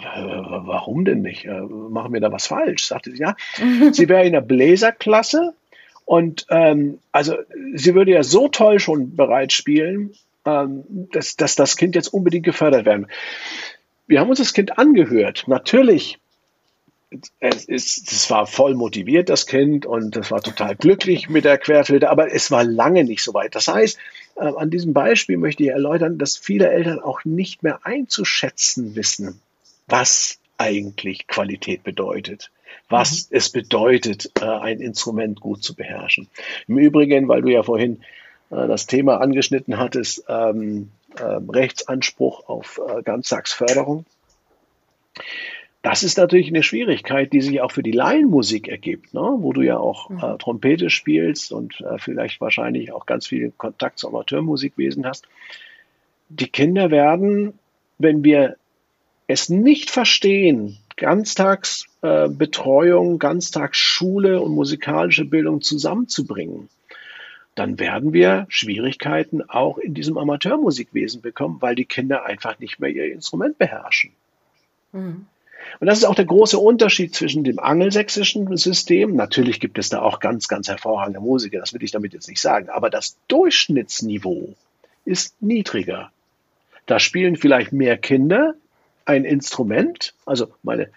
[0.65, 1.45] warum denn nicht?
[1.45, 2.85] Äh, machen wir da was falsch?
[2.85, 3.35] Sagte sie, ja,
[3.91, 5.53] sie wäre in der Bläserklasse
[6.05, 7.35] und ähm, also
[7.73, 10.13] sie würde ja so toll schon bereits spielen,
[10.45, 13.07] ähm, dass, dass das Kind jetzt unbedingt gefördert werden.
[14.07, 15.45] Wir haben uns das Kind angehört.
[15.47, 16.19] Natürlich
[17.39, 21.57] es, ist, es war voll motiviert, das Kind, und es war total glücklich mit der
[21.57, 23.55] Querflöte, aber es war lange nicht so weit.
[23.55, 23.97] Das heißt,
[24.35, 29.41] äh, an diesem Beispiel möchte ich erläutern, dass viele Eltern auch nicht mehr einzuschätzen wissen,
[29.87, 32.51] was eigentlich Qualität bedeutet,
[32.89, 33.37] was mhm.
[33.37, 36.27] es bedeutet, äh, ein Instrument gut zu beherrschen.
[36.67, 38.01] Im Übrigen, weil du ja vorhin
[38.49, 44.05] äh, das Thema angeschnitten hattest, ähm, äh, Rechtsanspruch auf äh, Ganztagsförderung.
[45.85, 49.21] Das ist natürlich eine Schwierigkeit, die sich auch für die Laienmusik ergibt, ne?
[49.21, 50.17] wo du ja auch mhm.
[50.17, 55.27] äh, Trompete spielst und äh, vielleicht wahrscheinlich auch ganz viel Kontakt zum Amateurmusikwesen hast.
[56.29, 57.53] Die Kinder werden,
[57.99, 58.55] wenn wir
[59.27, 66.67] es nicht verstehen, Ganztagsbetreuung, äh, Ganztagsschule und musikalische Bildung zusammenzubringen,
[67.53, 72.89] dann werden wir Schwierigkeiten auch in diesem Amateurmusikwesen bekommen, weil die Kinder einfach nicht mehr
[72.89, 74.13] ihr Instrument beherrschen.
[74.91, 75.27] Mhm.
[75.79, 79.15] Und das ist auch der große Unterschied zwischen dem angelsächsischen System.
[79.15, 82.41] Natürlich gibt es da auch ganz, ganz hervorragende Musiker, das will ich damit jetzt nicht
[82.41, 84.53] sagen, aber das Durchschnittsniveau
[85.05, 86.11] ist niedriger.
[86.85, 88.53] Da spielen vielleicht mehr Kinder
[89.05, 90.89] ein Instrument, also meine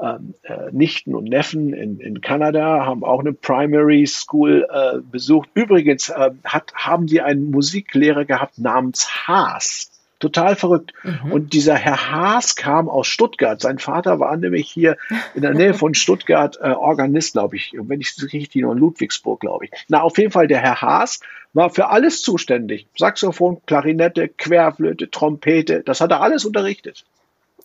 [0.00, 5.48] ähm, äh, Nichten und Neffen in, in Kanada haben auch eine Primary School äh, besucht.
[5.54, 9.93] Übrigens äh, hat, haben die einen Musiklehrer gehabt namens Haas.
[10.24, 10.94] Total verrückt.
[11.02, 11.32] Mhm.
[11.32, 13.60] Und dieser Herr Haas kam aus Stuttgart.
[13.60, 14.96] Sein Vater war nämlich hier
[15.34, 17.74] in der Nähe von Stuttgart äh, Organist, glaube ich.
[17.78, 19.70] Wenn ich es richtig noch in Ludwigsburg, glaube ich.
[19.88, 21.20] Na, auf jeden Fall, der Herr Haas
[21.52, 22.86] war für alles zuständig.
[22.96, 25.82] Saxophon, Klarinette, Querflöte, Trompete.
[25.82, 27.04] Das hat er alles unterrichtet.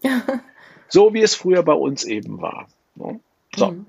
[0.90, 2.68] so wie es früher bei uns eben war.
[2.96, 3.22] Ne?
[3.56, 3.72] So.
[3.72, 3.86] Mhm.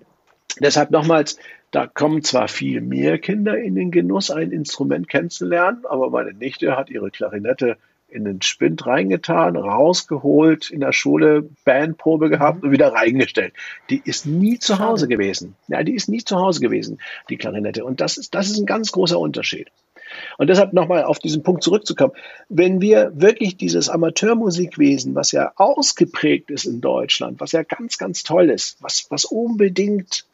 [0.61, 1.39] Deshalb nochmals,
[1.73, 6.77] da kommen zwar viel mehr Kinder in den Genuss, ein Instrument kennenzulernen, aber meine Nichte
[6.77, 7.77] hat ihre Klarinette
[8.11, 12.65] in den Spind reingetan, rausgeholt, in der Schule Bandprobe gehabt mhm.
[12.65, 13.55] und wieder reingestellt.
[13.89, 15.55] Die ist nie zu Hause gewesen.
[15.69, 17.85] Ja, die ist nie zu Hause gewesen, die Klarinette.
[17.85, 19.69] Und das ist, das ist ein ganz großer Unterschied.
[20.39, 22.13] Und deshalb nochmal auf diesen Punkt zurückzukommen.
[22.49, 28.23] Wenn wir wirklich dieses Amateurmusikwesen, was ja ausgeprägt ist in Deutschland, was ja ganz, ganz
[28.23, 30.25] toll ist, was, was unbedingt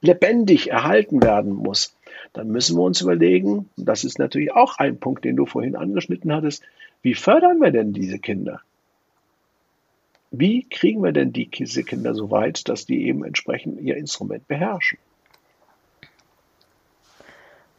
[0.00, 1.94] lebendig erhalten werden muss,
[2.34, 5.76] dann müssen wir uns überlegen, und das ist natürlich auch ein Punkt, den du vorhin
[5.76, 6.62] angeschnitten hattest,
[7.00, 8.60] wie fördern wir denn diese Kinder?
[10.30, 14.48] Wie kriegen wir denn die, diese Kinder so weit, dass die eben entsprechend ihr Instrument
[14.48, 14.98] beherrschen?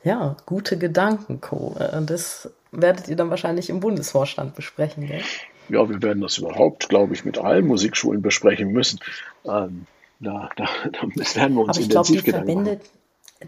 [0.06, 1.76] Ja, gute Gedanken, Co.
[1.78, 5.22] Äh, das werdet ihr dann wahrscheinlich im Bundesvorstand besprechen, gell?
[5.68, 9.00] Ja, wir werden das überhaupt, glaube ich, mit allen Musikschulen besprechen müssen.
[9.44, 9.88] Ähm,
[10.20, 11.02] da, da, da
[11.36, 12.80] werden wir uns Aber ich glaube, die Verbände,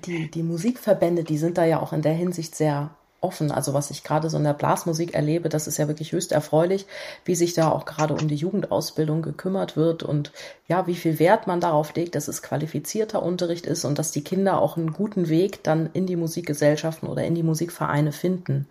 [0.06, 3.52] die, die Musikverbände, die sind da ja auch in der Hinsicht sehr offen.
[3.52, 6.86] Also was ich gerade so in der Blasmusik erlebe, das ist ja wirklich höchst erfreulich,
[7.26, 10.32] wie sich da auch gerade um die Jugendausbildung gekümmert wird und
[10.67, 14.23] ja, wie viel Wert man darauf legt, dass es qualifizierter Unterricht ist und dass die
[14.23, 18.67] Kinder auch einen guten Weg dann in die Musikgesellschaften oder in die Musikvereine finden.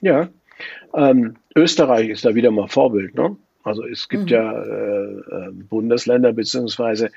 [0.00, 0.28] Ja,
[0.94, 3.14] ähm, Österreich ist da wieder mal Vorbild.
[3.14, 3.36] Ne?
[3.62, 4.28] Also es gibt mhm.
[4.28, 7.10] ja äh, äh Bundesländer beziehungsweise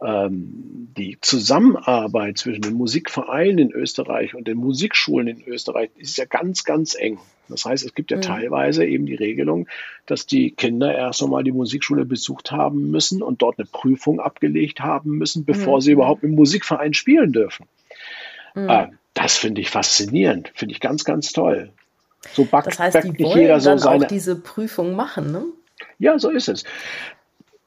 [0.00, 6.62] die Zusammenarbeit zwischen den Musikvereinen in Österreich und den Musikschulen in Österreich ist ja ganz,
[6.64, 7.18] ganz eng.
[7.48, 8.22] Das heißt, es gibt ja mhm.
[8.22, 9.68] teilweise eben die Regelung,
[10.06, 14.80] dass die Kinder erst einmal die Musikschule besucht haben müssen und dort eine Prüfung abgelegt
[14.80, 15.80] haben müssen, bevor mhm.
[15.80, 17.66] sie überhaupt im Musikverein spielen dürfen.
[18.54, 18.68] Mhm.
[18.68, 21.72] Äh, das finde ich faszinierend, finde ich ganz, ganz toll.
[22.34, 24.04] So backt, das heißt, die wollen jeder so seine...
[24.04, 25.44] auch diese Prüfung machen, ne?
[25.98, 26.64] Ja, so ist es.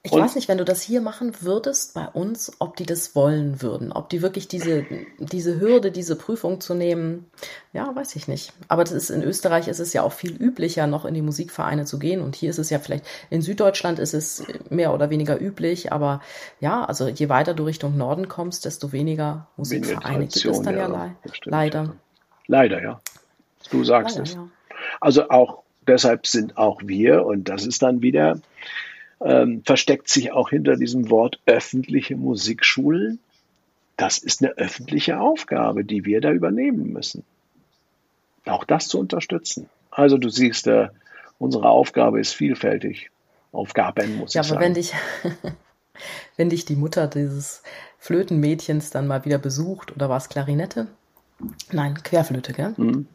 [0.04, 3.16] Ich und weiß nicht, wenn du das hier machen würdest bei uns, ob die das
[3.16, 4.84] wollen würden, ob die wirklich diese,
[5.20, 7.28] diese Hürde, diese Prüfung zu nehmen,
[7.72, 8.52] ja, weiß ich nicht.
[8.68, 11.86] Aber das ist in Österreich ist es ja auch viel üblicher, noch in die Musikvereine
[11.86, 12.22] zu gehen.
[12.22, 16.22] Und hier ist es ja vielleicht, in Süddeutschland ist es mehr oder weniger üblich, aber
[16.60, 20.90] ja, also je weiter du Richtung Norden kommst, desto weniger Musikvereine gibt es dann ja,
[20.90, 21.96] ja le leider.
[22.48, 23.02] Leider, ja.
[23.70, 24.34] Du sagst leider, es.
[24.34, 24.48] Ja.
[25.00, 28.40] Also auch deshalb sind auch wir, und das ist dann wieder
[29.24, 33.20] ähm, versteckt sich auch hinter diesem Wort öffentliche Musikschulen.
[33.98, 37.24] Das ist eine öffentliche Aufgabe, die wir da übernehmen müssen.
[38.46, 39.70] Auch das zu unterstützen.
[39.92, 40.90] Also du siehst, äh,
[41.38, 43.12] unsere Aufgabe ist vielfältig.
[43.52, 44.62] Aufgaben muss ja, ich sagen.
[44.62, 44.94] Ja, aber wenn dich,
[46.38, 47.64] wenn dich die Mutter dieses
[48.00, 50.88] Flötenmädchens dann mal wieder besucht, oder war es Klarinette?
[51.72, 52.74] Nein, Querflöte, gell?
[52.78, 53.08] Mhm.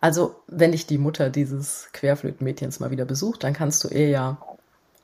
[0.00, 4.38] Also, wenn dich die Mutter dieses Querflötenmädchens mal wieder besucht, dann kannst du ihr ja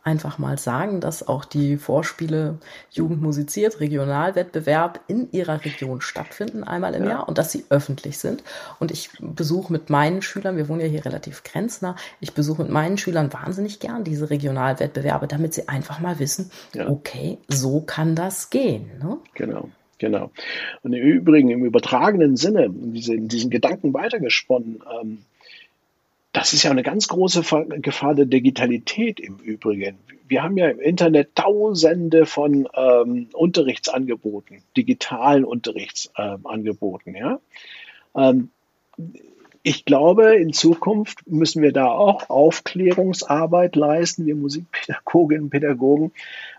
[0.06, 2.58] einfach mal sagen, dass auch die Vorspiele
[2.90, 7.10] Jugend musiziert, Regionalwettbewerb in ihrer Region stattfinden, einmal im ja.
[7.10, 8.44] Jahr und dass sie öffentlich sind.
[8.78, 12.70] Und ich besuche mit meinen Schülern, wir wohnen ja hier relativ grenznah, ich besuche mit
[12.70, 16.88] meinen Schülern wahnsinnig gern diese Regionalwettbewerbe, damit sie einfach mal wissen, ja.
[16.88, 18.90] okay, so kann das gehen.
[19.02, 19.18] Ne?
[19.34, 19.68] Genau.
[19.98, 20.30] Genau.
[20.82, 25.18] Und im Übrigen, im übertragenen Sinne, diese, diesen Gedanken weitergesponnen, ähm,
[26.36, 27.42] das ist ja eine ganz große
[27.80, 29.96] Gefahr der Digitalität im Übrigen.
[30.28, 37.14] Wir haben ja im Internet tausende von ähm, Unterrichtsangeboten, digitalen Unterrichtsangeboten.
[37.14, 37.40] Ähm, ja?
[38.14, 38.50] Ähm,
[39.62, 46.12] ich glaube, in Zukunft müssen wir da auch Aufklärungsarbeit leisten, wir Musikpädagoginnen und Pädagogen,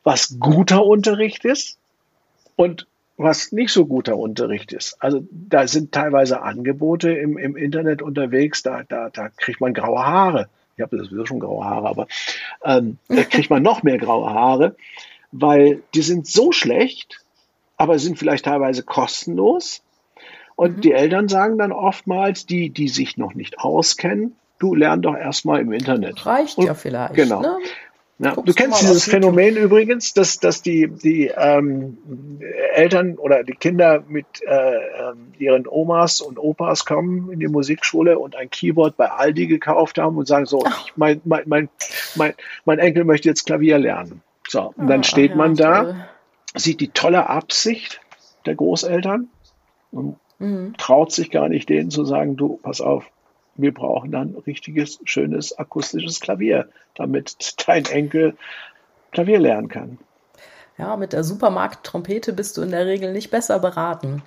[0.04, 1.78] was guter Unterricht ist
[2.56, 4.96] und was nicht so guter Unterricht ist.
[5.00, 10.06] Also da sind teilweise Angebote im, im Internet unterwegs, da, da, da kriegt man graue
[10.06, 10.50] Haare.
[10.76, 12.08] Ich habe sowieso schon graue Haare, aber
[12.64, 14.76] ähm, da kriegt man noch mehr graue Haare,
[15.32, 17.20] weil die sind so schlecht,
[17.76, 19.82] aber sind vielleicht teilweise kostenlos.
[20.56, 20.82] Und mhm.
[20.82, 25.62] die Eltern sagen dann oftmals, die, die sich noch nicht auskennen, du lern doch erstmal
[25.62, 26.26] im Internet.
[26.26, 27.16] Reicht Und, ja vielleicht.
[27.16, 27.42] Genau.
[27.42, 27.58] Ne?
[28.20, 32.00] Ja, du kennst dieses Phänomen übrigens, dass, dass die, die ähm,
[32.74, 38.18] Eltern oder die Kinder mit äh, ähm, ihren Omas und Opas kommen in die Musikschule
[38.18, 41.70] und ein Keyboard bei Aldi gekauft haben und sagen so, ich, mein, mein, mein,
[42.16, 42.34] mein,
[42.66, 44.24] mein Enkel möchte jetzt Klavier lernen.
[44.48, 46.08] So, und dann ah, steht man da,
[46.56, 48.02] sieht die tolle Absicht
[48.48, 49.30] der Großeltern
[49.92, 50.74] und mhm.
[50.78, 53.06] traut sich gar nicht denen zu sagen, du, pass auf,
[53.58, 58.38] wir brauchen dann richtiges, schönes akustisches Klavier, damit dein Enkel
[59.12, 59.98] Klavier lernen kann.
[60.78, 64.22] Ja, mit der Supermarkt-Trompete bist du in der Regel nicht besser beraten.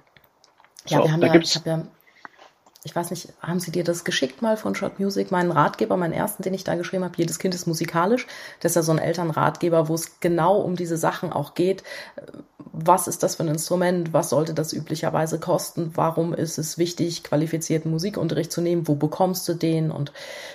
[0.86, 1.86] Ja, so, wir haben ja, ich habe ja,
[2.82, 5.30] ich weiß nicht, haben Sie dir das geschickt mal von Shot Music?
[5.30, 8.26] Meinen Ratgeber, meinen ersten, den ich da geschrieben habe, jedes Kind ist musikalisch.
[8.60, 11.82] Das ist ja so ein Elternratgeber, wo es genau um diese Sachen auch geht.
[12.72, 17.22] Was ist das für ein Instrument, was sollte das üblicherweise kosten, warum ist es wichtig,
[17.22, 19.90] qualifizierten Musikunterricht zu nehmen, wo bekommst du den?
[19.90, 20.12] Und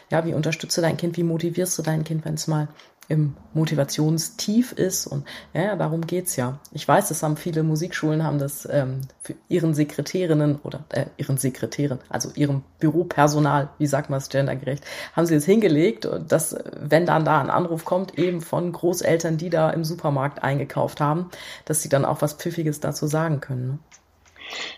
[0.09, 2.69] ja, wie unterstützt du dein Kind, wie motivierst du dein Kind, wenn es mal
[3.07, 5.07] im Motivationstief ist.
[5.07, 6.59] Und ja, darum geht's ja.
[6.71, 11.37] Ich weiß, das haben viele Musikschulen, haben das ähm, für ihren Sekretärinnen oder äh, ihren
[11.37, 14.83] Sekretären, also ihrem Büropersonal, wie sagt man es gendergerecht,
[15.15, 19.49] haben sie es hingelegt, dass, wenn dann da ein Anruf kommt, eben von Großeltern, die
[19.49, 21.29] da im Supermarkt eingekauft haben,
[21.65, 23.67] dass sie dann auch was Pfiffiges dazu sagen können.
[23.67, 23.79] Ne?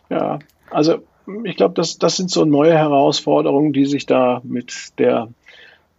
[0.10, 1.00] Ja, also
[1.44, 5.30] ich glaube, das, das sind so neue Herausforderungen, die sich da mit der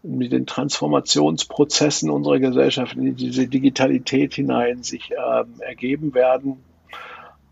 [0.03, 6.65] mit den Transformationsprozessen unserer Gesellschaft in diese Digitalität hinein sich ähm, ergeben werden,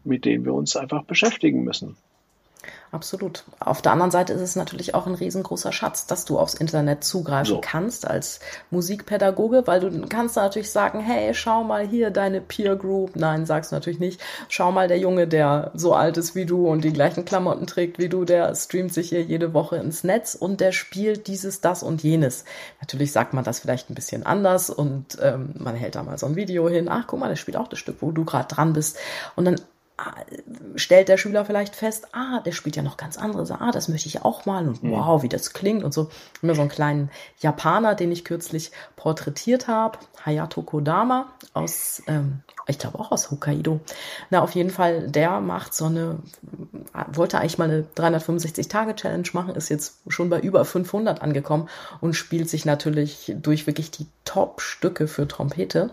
[0.05, 1.97] mit denen wir uns einfach beschäftigen müssen.
[2.93, 3.45] Absolut.
[3.59, 7.05] Auf der anderen Seite ist es natürlich auch ein riesengroßer Schatz, dass du aufs Internet
[7.05, 7.61] zugreifen so.
[7.61, 13.17] kannst als Musikpädagoge, weil du kannst natürlich sagen, hey, schau mal hier deine Peer Group.
[13.17, 14.21] Nein, sagst du natürlich nicht.
[14.49, 17.99] Schau mal, der Junge, der so alt ist wie du und die gleichen Klamotten trägt
[17.99, 21.83] wie du, der streamt sich hier jede Woche ins Netz und der spielt dieses, das
[21.83, 22.45] und jenes.
[22.81, 26.27] Natürlich sagt man das vielleicht ein bisschen anders und ähm, man hält da mal so
[26.27, 26.89] ein Video hin.
[26.89, 28.99] Ach, guck mal, der spielt auch das Stück, wo du gerade dran bist.
[29.35, 29.57] Und dann
[30.75, 34.09] stellt der Schüler vielleicht fest, ah, der spielt ja noch ganz andere, ah, das möchte
[34.09, 34.91] ich auch mal und mhm.
[34.91, 36.11] wow, wie das klingt und so.
[36.43, 42.79] Immer so einen kleinen Japaner, den ich kürzlich porträtiert habe, Hayato Kodama aus, ähm, ich
[42.79, 43.81] glaube auch aus Hokkaido.
[44.29, 46.19] Na, auf jeden Fall, der macht so eine,
[47.13, 51.71] wollte eigentlich mal eine 365-Tage-Challenge machen, ist jetzt schon bei über 500 angekommen
[52.03, 55.91] und spielt sich natürlich durch wirklich die Top-Stücke für Trompete.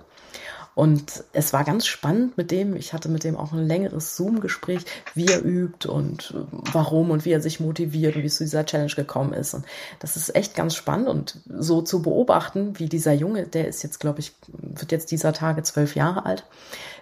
[0.76, 4.84] Und es war ganz spannend mit dem, ich hatte mit dem auch ein längeres Zoom-Gespräch,
[5.13, 8.65] wie er übt und warum und wie er sich motiviert und wie es zu dieser
[8.65, 9.53] Challenge gekommen ist.
[9.53, 9.65] Und
[9.99, 13.99] das ist echt ganz spannend und so zu beobachten, wie dieser Junge, der ist jetzt,
[13.99, 16.43] glaube ich, wird jetzt dieser Tage zwölf Jahre alt,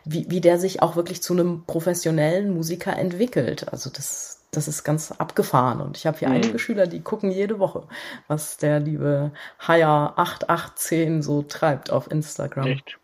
[0.04, 3.72] wie, wie der sich auch wirklich zu einem professionellen Musiker entwickelt.
[3.72, 5.80] Also das, das ist ganz abgefahren.
[5.80, 6.36] Und ich habe hier mhm.
[6.36, 7.84] einige Schüler, die gucken jede Woche,
[8.28, 12.68] was der liebe Haya 818 so treibt auf Instagram.
[12.68, 12.98] Echt?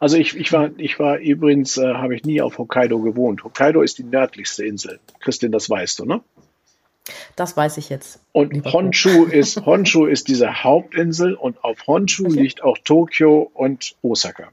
[0.00, 3.44] Also ich, ich war, ich war übrigens, äh, habe ich nie auf Hokkaido gewohnt.
[3.44, 5.00] Hokkaido ist die nördlichste Insel.
[5.20, 6.20] Christin, das weißt du, ne?
[7.36, 8.20] Das weiß ich jetzt.
[8.32, 12.40] Und Honshu ist, Honshu ist diese Hauptinsel und auf Honshu okay.
[12.40, 14.48] liegt auch Tokio und Osaka.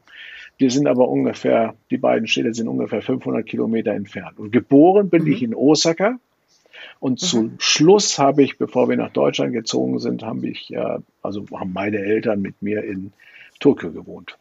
[0.59, 4.37] Die sind aber ungefähr, die beiden Städte sind ungefähr 500 Kilometer entfernt.
[4.37, 5.31] Und geboren bin mhm.
[5.31, 6.19] ich in Osaka.
[6.99, 7.25] Und mhm.
[7.25, 11.73] zum Schluss habe ich, bevor wir nach Deutschland gezogen sind, habe ich, äh, also haben
[11.73, 13.11] meine Eltern mit mir in
[13.59, 14.37] Tokio gewohnt.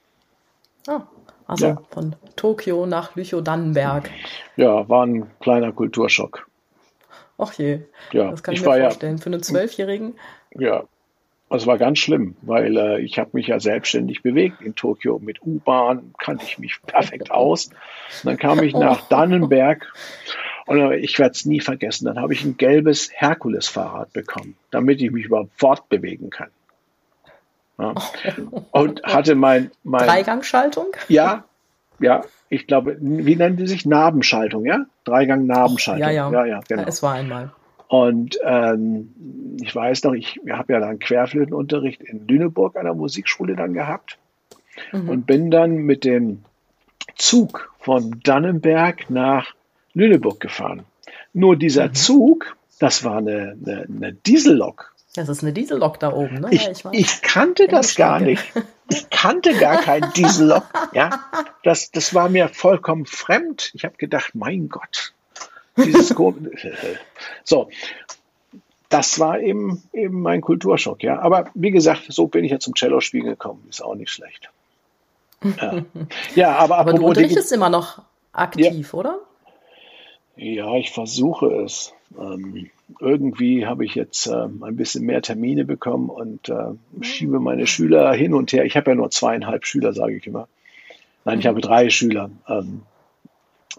[0.86, 1.02] Ah,
[1.46, 1.82] also ja.
[1.90, 4.10] von Tokio nach Lüchow-Dannenberg.
[4.56, 6.48] Ja, war ein kleiner Kulturschock.
[7.38, 7.80] Ach je,
[8.12, 9.16] ja, das kann ich, ich mir vorstellen.
[9.16, 10.14] Ja, Für einen Zwölfjährigen?
[10.54, 10.84] Ja,
[11.50, 15.18] es war ganz schlimm, weil äh, ich habe mich ja selbstständig bewegt in Tokio.
[15.18, 17.66] Mit U-Bahn kannte ich mich perfekt aus.
[17.66, 17.76] Und
[18.24, 19.92] dann kam ich nach Dannenberg
[20.66, 22.04] und ich werde es nie vergessen.
[22.04, 26.50] Dann habe ich ein gelbes Herkules-Fahrrad bekommen, damit ich mich überhaupt fortbewegen kann.
[27.80, 27.94] Ja.
[28.72, 30.88] Und hatte mein, mein Dreigangschaltung?
[31.08, 31.44] Ja,
[31.98, 33.86] ja, ich glaube, wie nennen die sich?
[33.86, 34.86] Nabenschaltung, ja?
[35.04, 36.02] Dreigang-Nabenschaltung.
[36.02, 36.84] Ja, ja, ja, ja, genau.
[36.86, 37.52] Es war einmal.
[37.88, 43.56] Und ähm, ich weiß noch, ich habe ja dann Querflötenunterricht in Lüneburg an der Musikschule
[43.56, 44.18] dann gehabt
[44.92, 45.08] mhm.
[45.08, 46.44] und bin dann mit dem
[47.16, 49.54] Zug von Dannenberg nach
[49.92, 50.84] Lüneburg gefahren.
[51.32, 51.94] Nur dieser mhm.
[51.94, 54.94] Zug, das war eine, eine, eine Diesellok.
[55.14, 56.48] Das ist eine Diesellok da oben, ne?
[56.52, 58.44] Ich, ja, ich, ich kannte das gar nicht.
[58.88, 60.64] Ich kannte gar kein Diesellok.
[60.92, 61.24] Ja,
[61.64, 63.72] das, das war mir vollkommen fremd.
[63.74, 65.12] Ich habe gedacht, mein Gott,
[65.76, 66.08] dieses
[67.44, 67.70] so.
[68.88, 71.20] Das war eben, eben mein Kulturschock, ja.
[71.20, 73.64] Aber wie gesagt, so bin ich ja zum Cello-Spielen gekommen.
[73.68, 74.50] Ist auch nicht schlecht.
[75.42, 75.84] Ja,
[76.34, 78.02] ja aber, aber du unterrichtest immer noch
[78.32, 78.98] aktiv, ja.
[78.98, 79.18] oder?
[80.36, 81.92] Ja, ich versuche es.
[82.18, 87.66] Ähm, irgendwie habe ich jetzt äh, ein bisschen mehr Termine bekommen und äh, schiebe meine
[87.66, 88.64] Schüler hin und her.
[88.64, 90.48] Ich habe ja nur zweieinhalb Schüler, sage ich immer.
[91.24, 92.30] Nein, ich habe drei Schüler.
[92.48, 92.82] Ähm,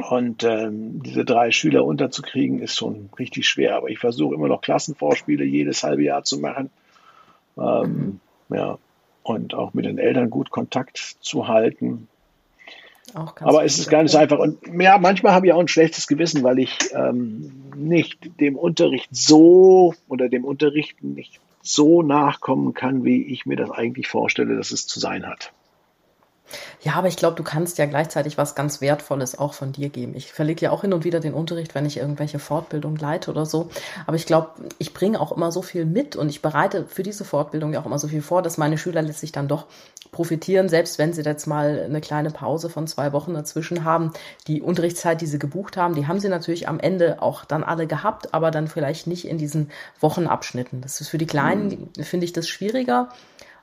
[0.09, 3.75] und ähm, diese drei Schüler unterzukriegen, ist schon richtig schwer.
[3.75, 6.69] Aber ich versuche immer noch Klassenvorspiele jedes halbe Jahr zu machen.
[7.57, 8.55] Ähm, mhm.
[8.55, 8.77] Ja,
[9.23, 12.07] und auch mit den Eltern gut Kontakt zu halten.
[13.15, 14.39] Aber es ist gar nicht so einfach.
[14.39, 19.09] Und ja, manchmal habe ich auch ein schlechtes Gewissen, weil ich ähm, nicht dem Unterricht
[19.11, 24.71] so oder dem Unterrichten nicht so nachkommen kann, wie ich mir das eigentlich vorstelle, dass
[24.71, 25.51] es zu sein hat.
[26.81, 30.15] Ja, aber ich glaube, du kannst ja gleichzeitig was ganz Wertvolles auch von dir geben.
[30.15, 33.45] Ich verlege ja auch hin und wieder den Unterricht, wenn ich irgendwelche Fortbildung leite oder
[33.45, 33.69] so.
[34.07, 37.25] Aber ich glaube, ich bringe auch immer so viel mit und ich bereite für diese
[37.25, 39.67] Fortbildung ja auch immer so viel vor, dass meine Schüler letztlich dann doch
[40.11, 44.11] profitieren, selbst wenn sie jetzt mal eine kleine Pause von zwei Wochen dazwischen haben.
[44.47, 47.87] Die Unterrichtszeit, die sie gebucht haben, die haben sie natürlich am Ende auch dann alle
[47.87, 50.81] gehabt, aber dann vielleicht nicht in diesen Wochenabschnitten.
[50.81, 52.03] Das ist für die Kleinen, mhm.
[52.03, 53.09] finde ich das schwieriger.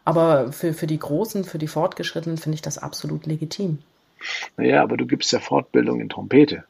[0.09, 3.81] Aber für, für die Großen, für die Fortgeschrittenen finde ich das absolut legitim.
[4.57, 6.65] Naja, aber du gibst ja Fortbildung in Trompete.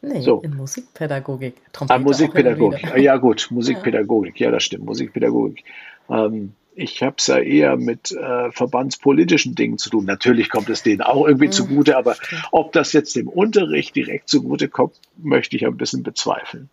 [0.00, 0.40] Nee, so.
[0.40, 1.56] in Musikpädagogik.
[1.74, 2.96] Trompete ah, Musikpädagogik.
[2.96, 4.40] Ja, gut, Musikpädagogik.
[4.40, 5.62] Ja, das stimmt, Musikpädagogik.
[6.08, 10.06] Ähm, ich habe es ja eher mit äh, verbandspolitischen Dingen zu tun.
[10.06, 11.52] Natürlich kommt es denen auch irgendwie mhm.
[11.52, 12.16] zugute, aber
[12.50, 16.70] ob das jetzt dem Unterricht direkt zugute kommt, möchte ich ein bisschen bezweifeln.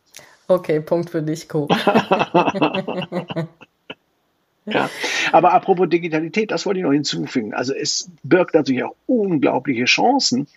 [0.48, 1.68] Okay, Punkt für dich, Co.
[4.68, 4.90] Ja.
[5.32, 7.54] Aber apropos Digitalität, das wollte ich noch hinzufügen.
[7.54, 10.48] Also es birgt natürlich auch unglaubliche Chancen,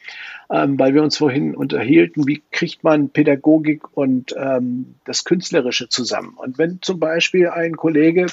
[0.50, 6.34] ähm, weil wir uns vorhin unterhielten, wie kriegt man Pädagogik und ähm, das Künstlerische zusammen.
[6.36, 8.26] Und wenn zum Beispiel ein Kollege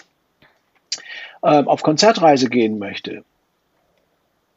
[1.43, 3.23] ähm, auf Konzertreise gehen möchte,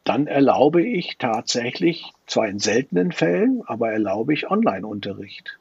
[0.04, 5.58] dann erlaube ich tatsächlich, zwar in seltenen Fällen, aber erlaube ich Online-Unterricht.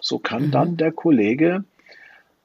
[0.00, 0.50] So kann mhm.
[0.52, 1.64] dann der Kollege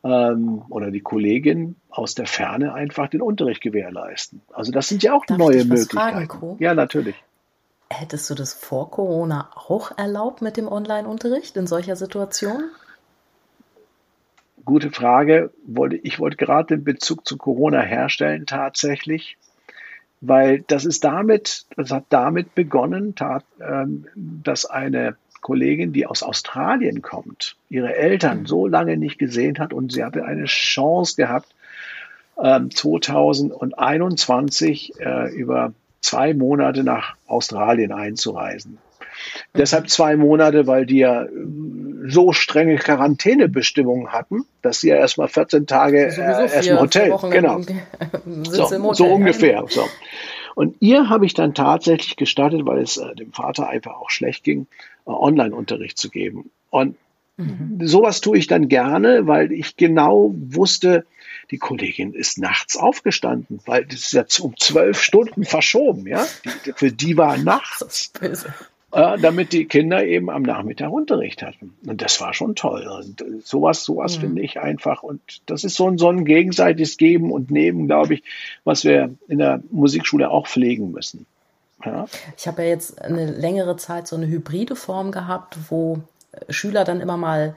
[0.03, 4.41] ähm, oder die Kollegin aus der Ferne einfach den Unterricht gewährleisten.
[4.53, 6.27] Also das sind ja auch Darf neue Möglichkeiten.
[6.27, 7.15] Fragen, ja, natürlich.
[7.89, 12.63] Hättest du das vor Corona auch erlaubt mit dem Online-Unterricht in solcher Situation?
[14.63, 15.51] Gute Frage.
[16.03, 19.37] Ich wollte gerade den Bezug zu Corona herstellen tatsächlich,
[20.21, 23.13] weil das ist damit, das hat damit begonnen,
[23.59, 28.45] ähm, dass eine Kollegin, die aus Australien kommt, ihre Eltern mhm.
[28.45, 31.53] so lange nicht gesehen hat und sie hatte eine Chance gehabt,
[32.37, 38.73] 2021 ähm, äh, über zwei Monate nach Australien einzureisen.
[38.73, 38.79] Mhm.
[39.57, 41.29] Deshalb zwei Monate, weil die ja äh,
[42.07, 47.61] so strenge Quarantänebestimmungen hatten, dass sie ja erstmal 14 Tage äh, erst im Hotel, genau,
[48.43, 48.95] so, im Hotel.
[48.95, 49.63] so ungefähr.
[49.67, 49.83] So.
[50.55, 54.43] Und ihr habe ich dann tatsächlich gestattet, weil es äh, dem Vater einfach auch schlecht
[54.43, 54.67] ging,
[55.05, 56.51] Online-Unterricht zu geben.
[56.69, 56.95] Und
[57.37, 57.79] mhm.
[57.81, 61.05] sowas tue ich dann gerne, weil ich genau wusste,
[61.49, 66.25] die Kollegin ist nachts aufgestanden, weil das ist jetzt um zwölf Stunden verschoben, ja.
[66.65, 68.13] Die, für die war nachts
[68.91, 71.73] äh, damit die Kinder eben am Nachmittag Unterricht hatten.
[71.85, 72.87] Und das war schon toll.
[72.87, 74.21] Und sowas, sowas mhm.
[74.21, 75.03] finde ich einfach.
[75.03, 78.23] Und das ist so ein, so ein gegenseitiges Geben und Nehmen, glaube ich,
[78.63, 81.25] was wir in der Musikschule auch pflegen müssen.
[81.85, 82.05] Ja.
[82.37, 85.99] Ich habe ja jetzt eine längere Zeit so eine hybride Form gehabt, wo
[86.49, 87.55] Schüler dann immer mal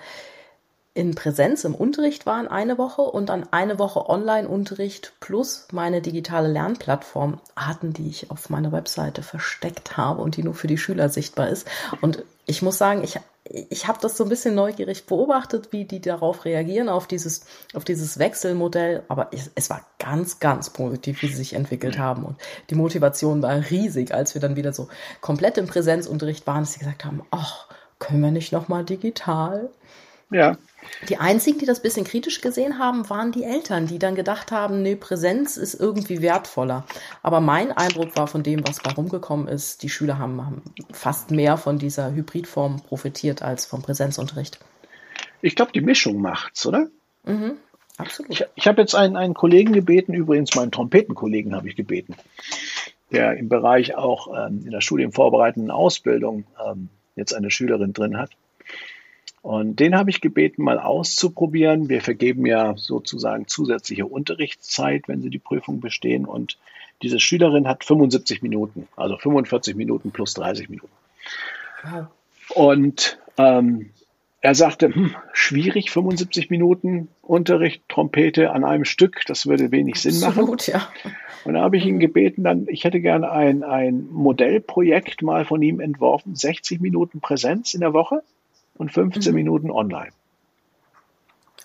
[0.94, 6.46] in Präsenz im Unterricht waren eine Woche und dann eine Woche Online-Unterricht plus meine digitale
[6.46, 11.08] Lernplattform hatten, die ich auf meiner Webseite versteckt habe und die nur für die Schüler
[11.08, 11.66] sichtbar ist.
[12.00, 13.18] Und ich muss sagen, ich,
[13.50, 17.84] ich habe das so ein bisschen neugierig beobachtet, wie die darauf reagieren, auf dieses, auf
[17.84, 19.02] dieses Wechselmodell.
[19.08, 22.24] Aber es, es war ganz, ganz positiv, wie sie sich entwickelt haben.
[22.24, 22.36] Und
[22.70, 24.88] die Motivation war riesig, als wir dann wieder so
[25.20, 27.68] komplett im Präsenzunterricht waren, dass sie gesagt haben, ach,
[27.98, 29.70] können wir nicht nochmal digital?
[30.30, 30.56] Ja.
[31.08, 34.82] Die einzigen, die das bisschen kritisch gesehen haben, waren die Eltern, die dann gedacht haben,
[34.82, 36.84] nee, Präsenz ist irgendwie wertvoller.
[37.22, 40.62] Aber mein Eindruck war von dem, was bei rumgekommen ist, die Schüler haben, haben
[40.92, 44.58] fast mehr von dieser Hybridform profitiert als vom Präsenzunterricht.
[45.42, 46.88] Ich glaube, die Mischung macht's, oder?
[47.24, 47.52] Mhm,
[47.96, 48.30] absolut.
[48.30, 52.14] Ich, ich habe jetzt einen, einen Kollegen gebeten, übrigens meinen Trompetenkollegen habe ich gebeten,
[53.10, 58.30] der im Bereich auch ähm, in der studienvorbereitenden Ausbildung ähm, jetzt eine Schülerin drin hat
[59.44, 61.90] und den habe ich gebeten, mal auszuprobieren.
[61.90, 66.24] Wir vergeben ja sozusagen zusätzliche Unterrichtszeit, wenn sie die Prüfung bestehen.
[66.24, 66.56] Und
[67.02, 70.88] diese Schülerin hat 75 Minuten, also 45 Minuten plus 30 Minuten.
[72.54, 73.90] Und ähm,
[74.40, 80.62] er sagte, hm, schwierig, 75 Minuten Unterricht, Trompete an einem Stück, das würde wenig Absolut,
[80.62, 80.84] Sinn machen.
[81.04, 81.10] Ja.
[81.44, 85.60] Und da habe ich ihn gebeten, dann, ich hätte gerne ein, ein Modellprojekt mal von
[85.60, 88.22] ihm entworfen, 60 Minuten Präsenz in der Woche
[88.76, 89.36] und 15 mhm.
[89.36, 90.10] Minuten online.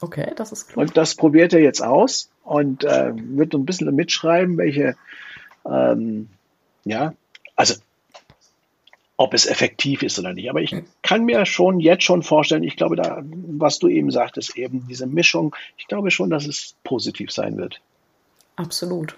[0.02, 0.78] Okay, das ist klug.
[0.78, 4.96] Und das probiert er jetzt aus und äh, wird ein bisschen mitschreiben, welche,
[5.66, 6.30] ähm,
[6.86, 7.14] ja,
[7.56, 7.76] also
[9.18, 10.50] ob es effektiv ist oder nicht.
[10.50, 14.56] Aber ich kann mir schon jetzt schon vorstellen, ich glaube, da, was du eben sagtest,
[14.56, 17.82] eben diese Mischung, ich glaube schon, dass es positiv sein wird.
[18.56, 19.18] Absolut.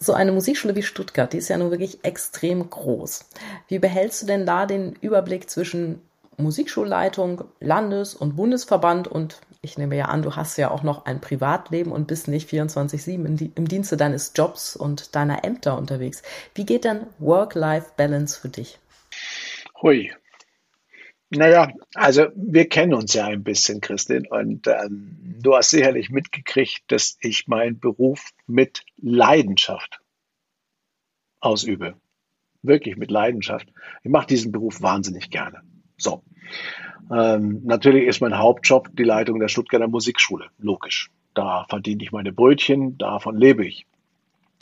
[0.00, 3.28] So eine Musikschule wie Stuttgart, die ist ja nun wirklich extrem groß.
[3.68, 6.00] Wie behältst du denn da den Überblick zwischen
[6.38, 11.20] Musikschulleitung, Landes- und Bundesverband und ich nehme ja an, du hast ja auch noch ein
[11.20, 16.22] Privatleben und bist nicht 24-7 im Dienste deines Jobs und deiner Ämter unterwegs.
[16.54, 18.78] Wie geht denn Work-Life-Balance für dich?
[19.82, 20.12] Hui.
[21.30, 26.84] Naja, also wir kennen uns ja ein bisschen, Christin, und ähm, du hast sicherlich mitgekriegt,
[26.86, 30.00] dass ich meinen Beruf mit Leidenschaft
[31.40, 31.94] ausübe.
[32.62, 33.72] Wirklich mit Leidenschaft.
[34.04, 35.62] Ich mache diesen Beruf wahnsinnig gerne.
[35.96, 36.22] So.
[37.10, 40.46] Ähm, natürlich ist mein Hauptjob die Leitung der Stuttgarter Musikschule.
[40.58, 41.10] Logisch.
[41.34, 43.86] Da verdiene ich meine Brötchen, davon lebe ich.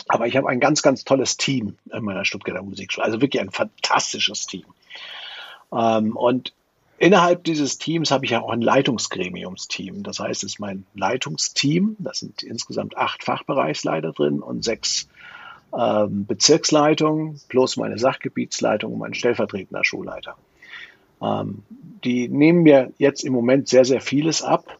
[0.08, 3.04] Aber ich habe ein ganz, ganz tolles Team in meiner Stuttgarter Musikschule.
[3.04, 4.64] Also wirklich ein fantastisches Team.
[5.72, 6.52] Ähm, und
[6.98, 10.02] innerhalb dieses Teams habe ich ja auch ein Leitungsgremiumsteam.
[10.02, 11.96] Das heißt, es ist mein Leitungsteam.
[11.98, 15.08] Das sind insgesamt acht Fachbereichsleiter drin und sechs
[15.76, 20.36] ähm, Bezirksleitungen plus meine Sachgebietsleitung und mein stellvertretender Schulleiter.
[21.24, 21.62] Ähm,
[22.04, 24.78] die nehmen mir jetzt im Moment sehr, sehr vieles ab.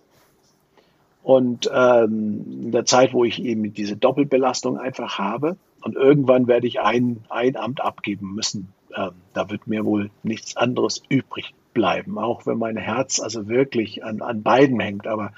[1.23, 6.67] Und ähm, in der Zeit, wo ich eben diese Doppelbelastung einfach habe, und irgendwann werde
[6.67, 12.19] ich ein, ein Amt abgeben müssen, ähm, da wird mir wohl nichts anderes übrig bleiben,
[12.19, 15.07] auch wenn mein Herz also wirklich an, an beiden hängt.
[15.07, 15.33] Aber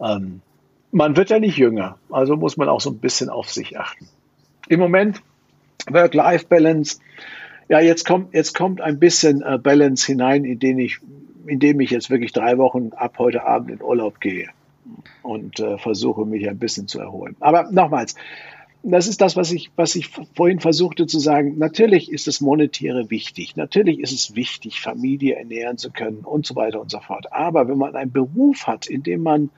[0.00, 0.40] ähm,
[0.90, 4.08] man wird ja nicht jünger, also muss man auch so ein bisschen auf sich achten.
[4.68, 5.22] Im Moment
[5.88, 7.00] Work-Life-Balance
[7.70, 10.98] ja, jetzt kommt, jetzt kommt ein bisschen äh, Balance hinein, in den ich,
[11.46, 14.48] indem ich jetzt wirklich drei Wochen ab heute Abend in Urlaub gehe
[15.22, 17.36] und äh, versuche mich ein bisschen zu erholen.
[17.38, 18.16] Aber nochmals,
[18.82, 21.58] das ist das, was ich, was ich vorhin versuchte zu sagen.
[21.58, 23.54] Natürlich ist das Monetäre wichtig.
[23.54, 27.32] Natürlich ist es wichtig, Familie ernähren zu können und so weiter und so fort.
[27.32, 29.48] Aber wenn man einen Beruf hat, in dem man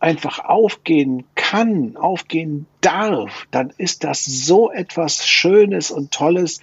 [0.00, 6.62] einfach aufgehen kann, aufgehen darf, dann ist das so etwas Schönes und Tolles,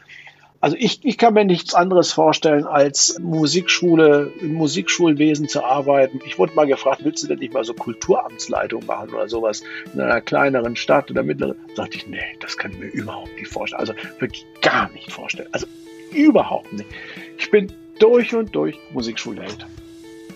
[0.61, 6.19] also ich, ich kann mir nichts anderes vorstellen, als Musikschule, im Musikschulwesen zu arbeiten.
[6.25, 10.01] Ich wurde mal gefragt, willst du denn nicht mal so Kulturamtsleitung machen oder sowas in
[10.01, 11.57] einer kleineren Stadt oder mittleren?
[11.69, 13.79] Da sagte ich, nee, das kann ich mir überhaupt nicht vorstellen.
[13.79, 15.49] Also wirklich gar nicht vorstellen.
[15.51, 15.67] Also
[16.11, 16.89] überhaupt nicht.
[17.37, 19.65] Ich bin durch und durch Musikschulheld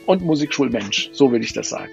[0.06, 1.92] und Musikschulmensch, so will ich das sagen.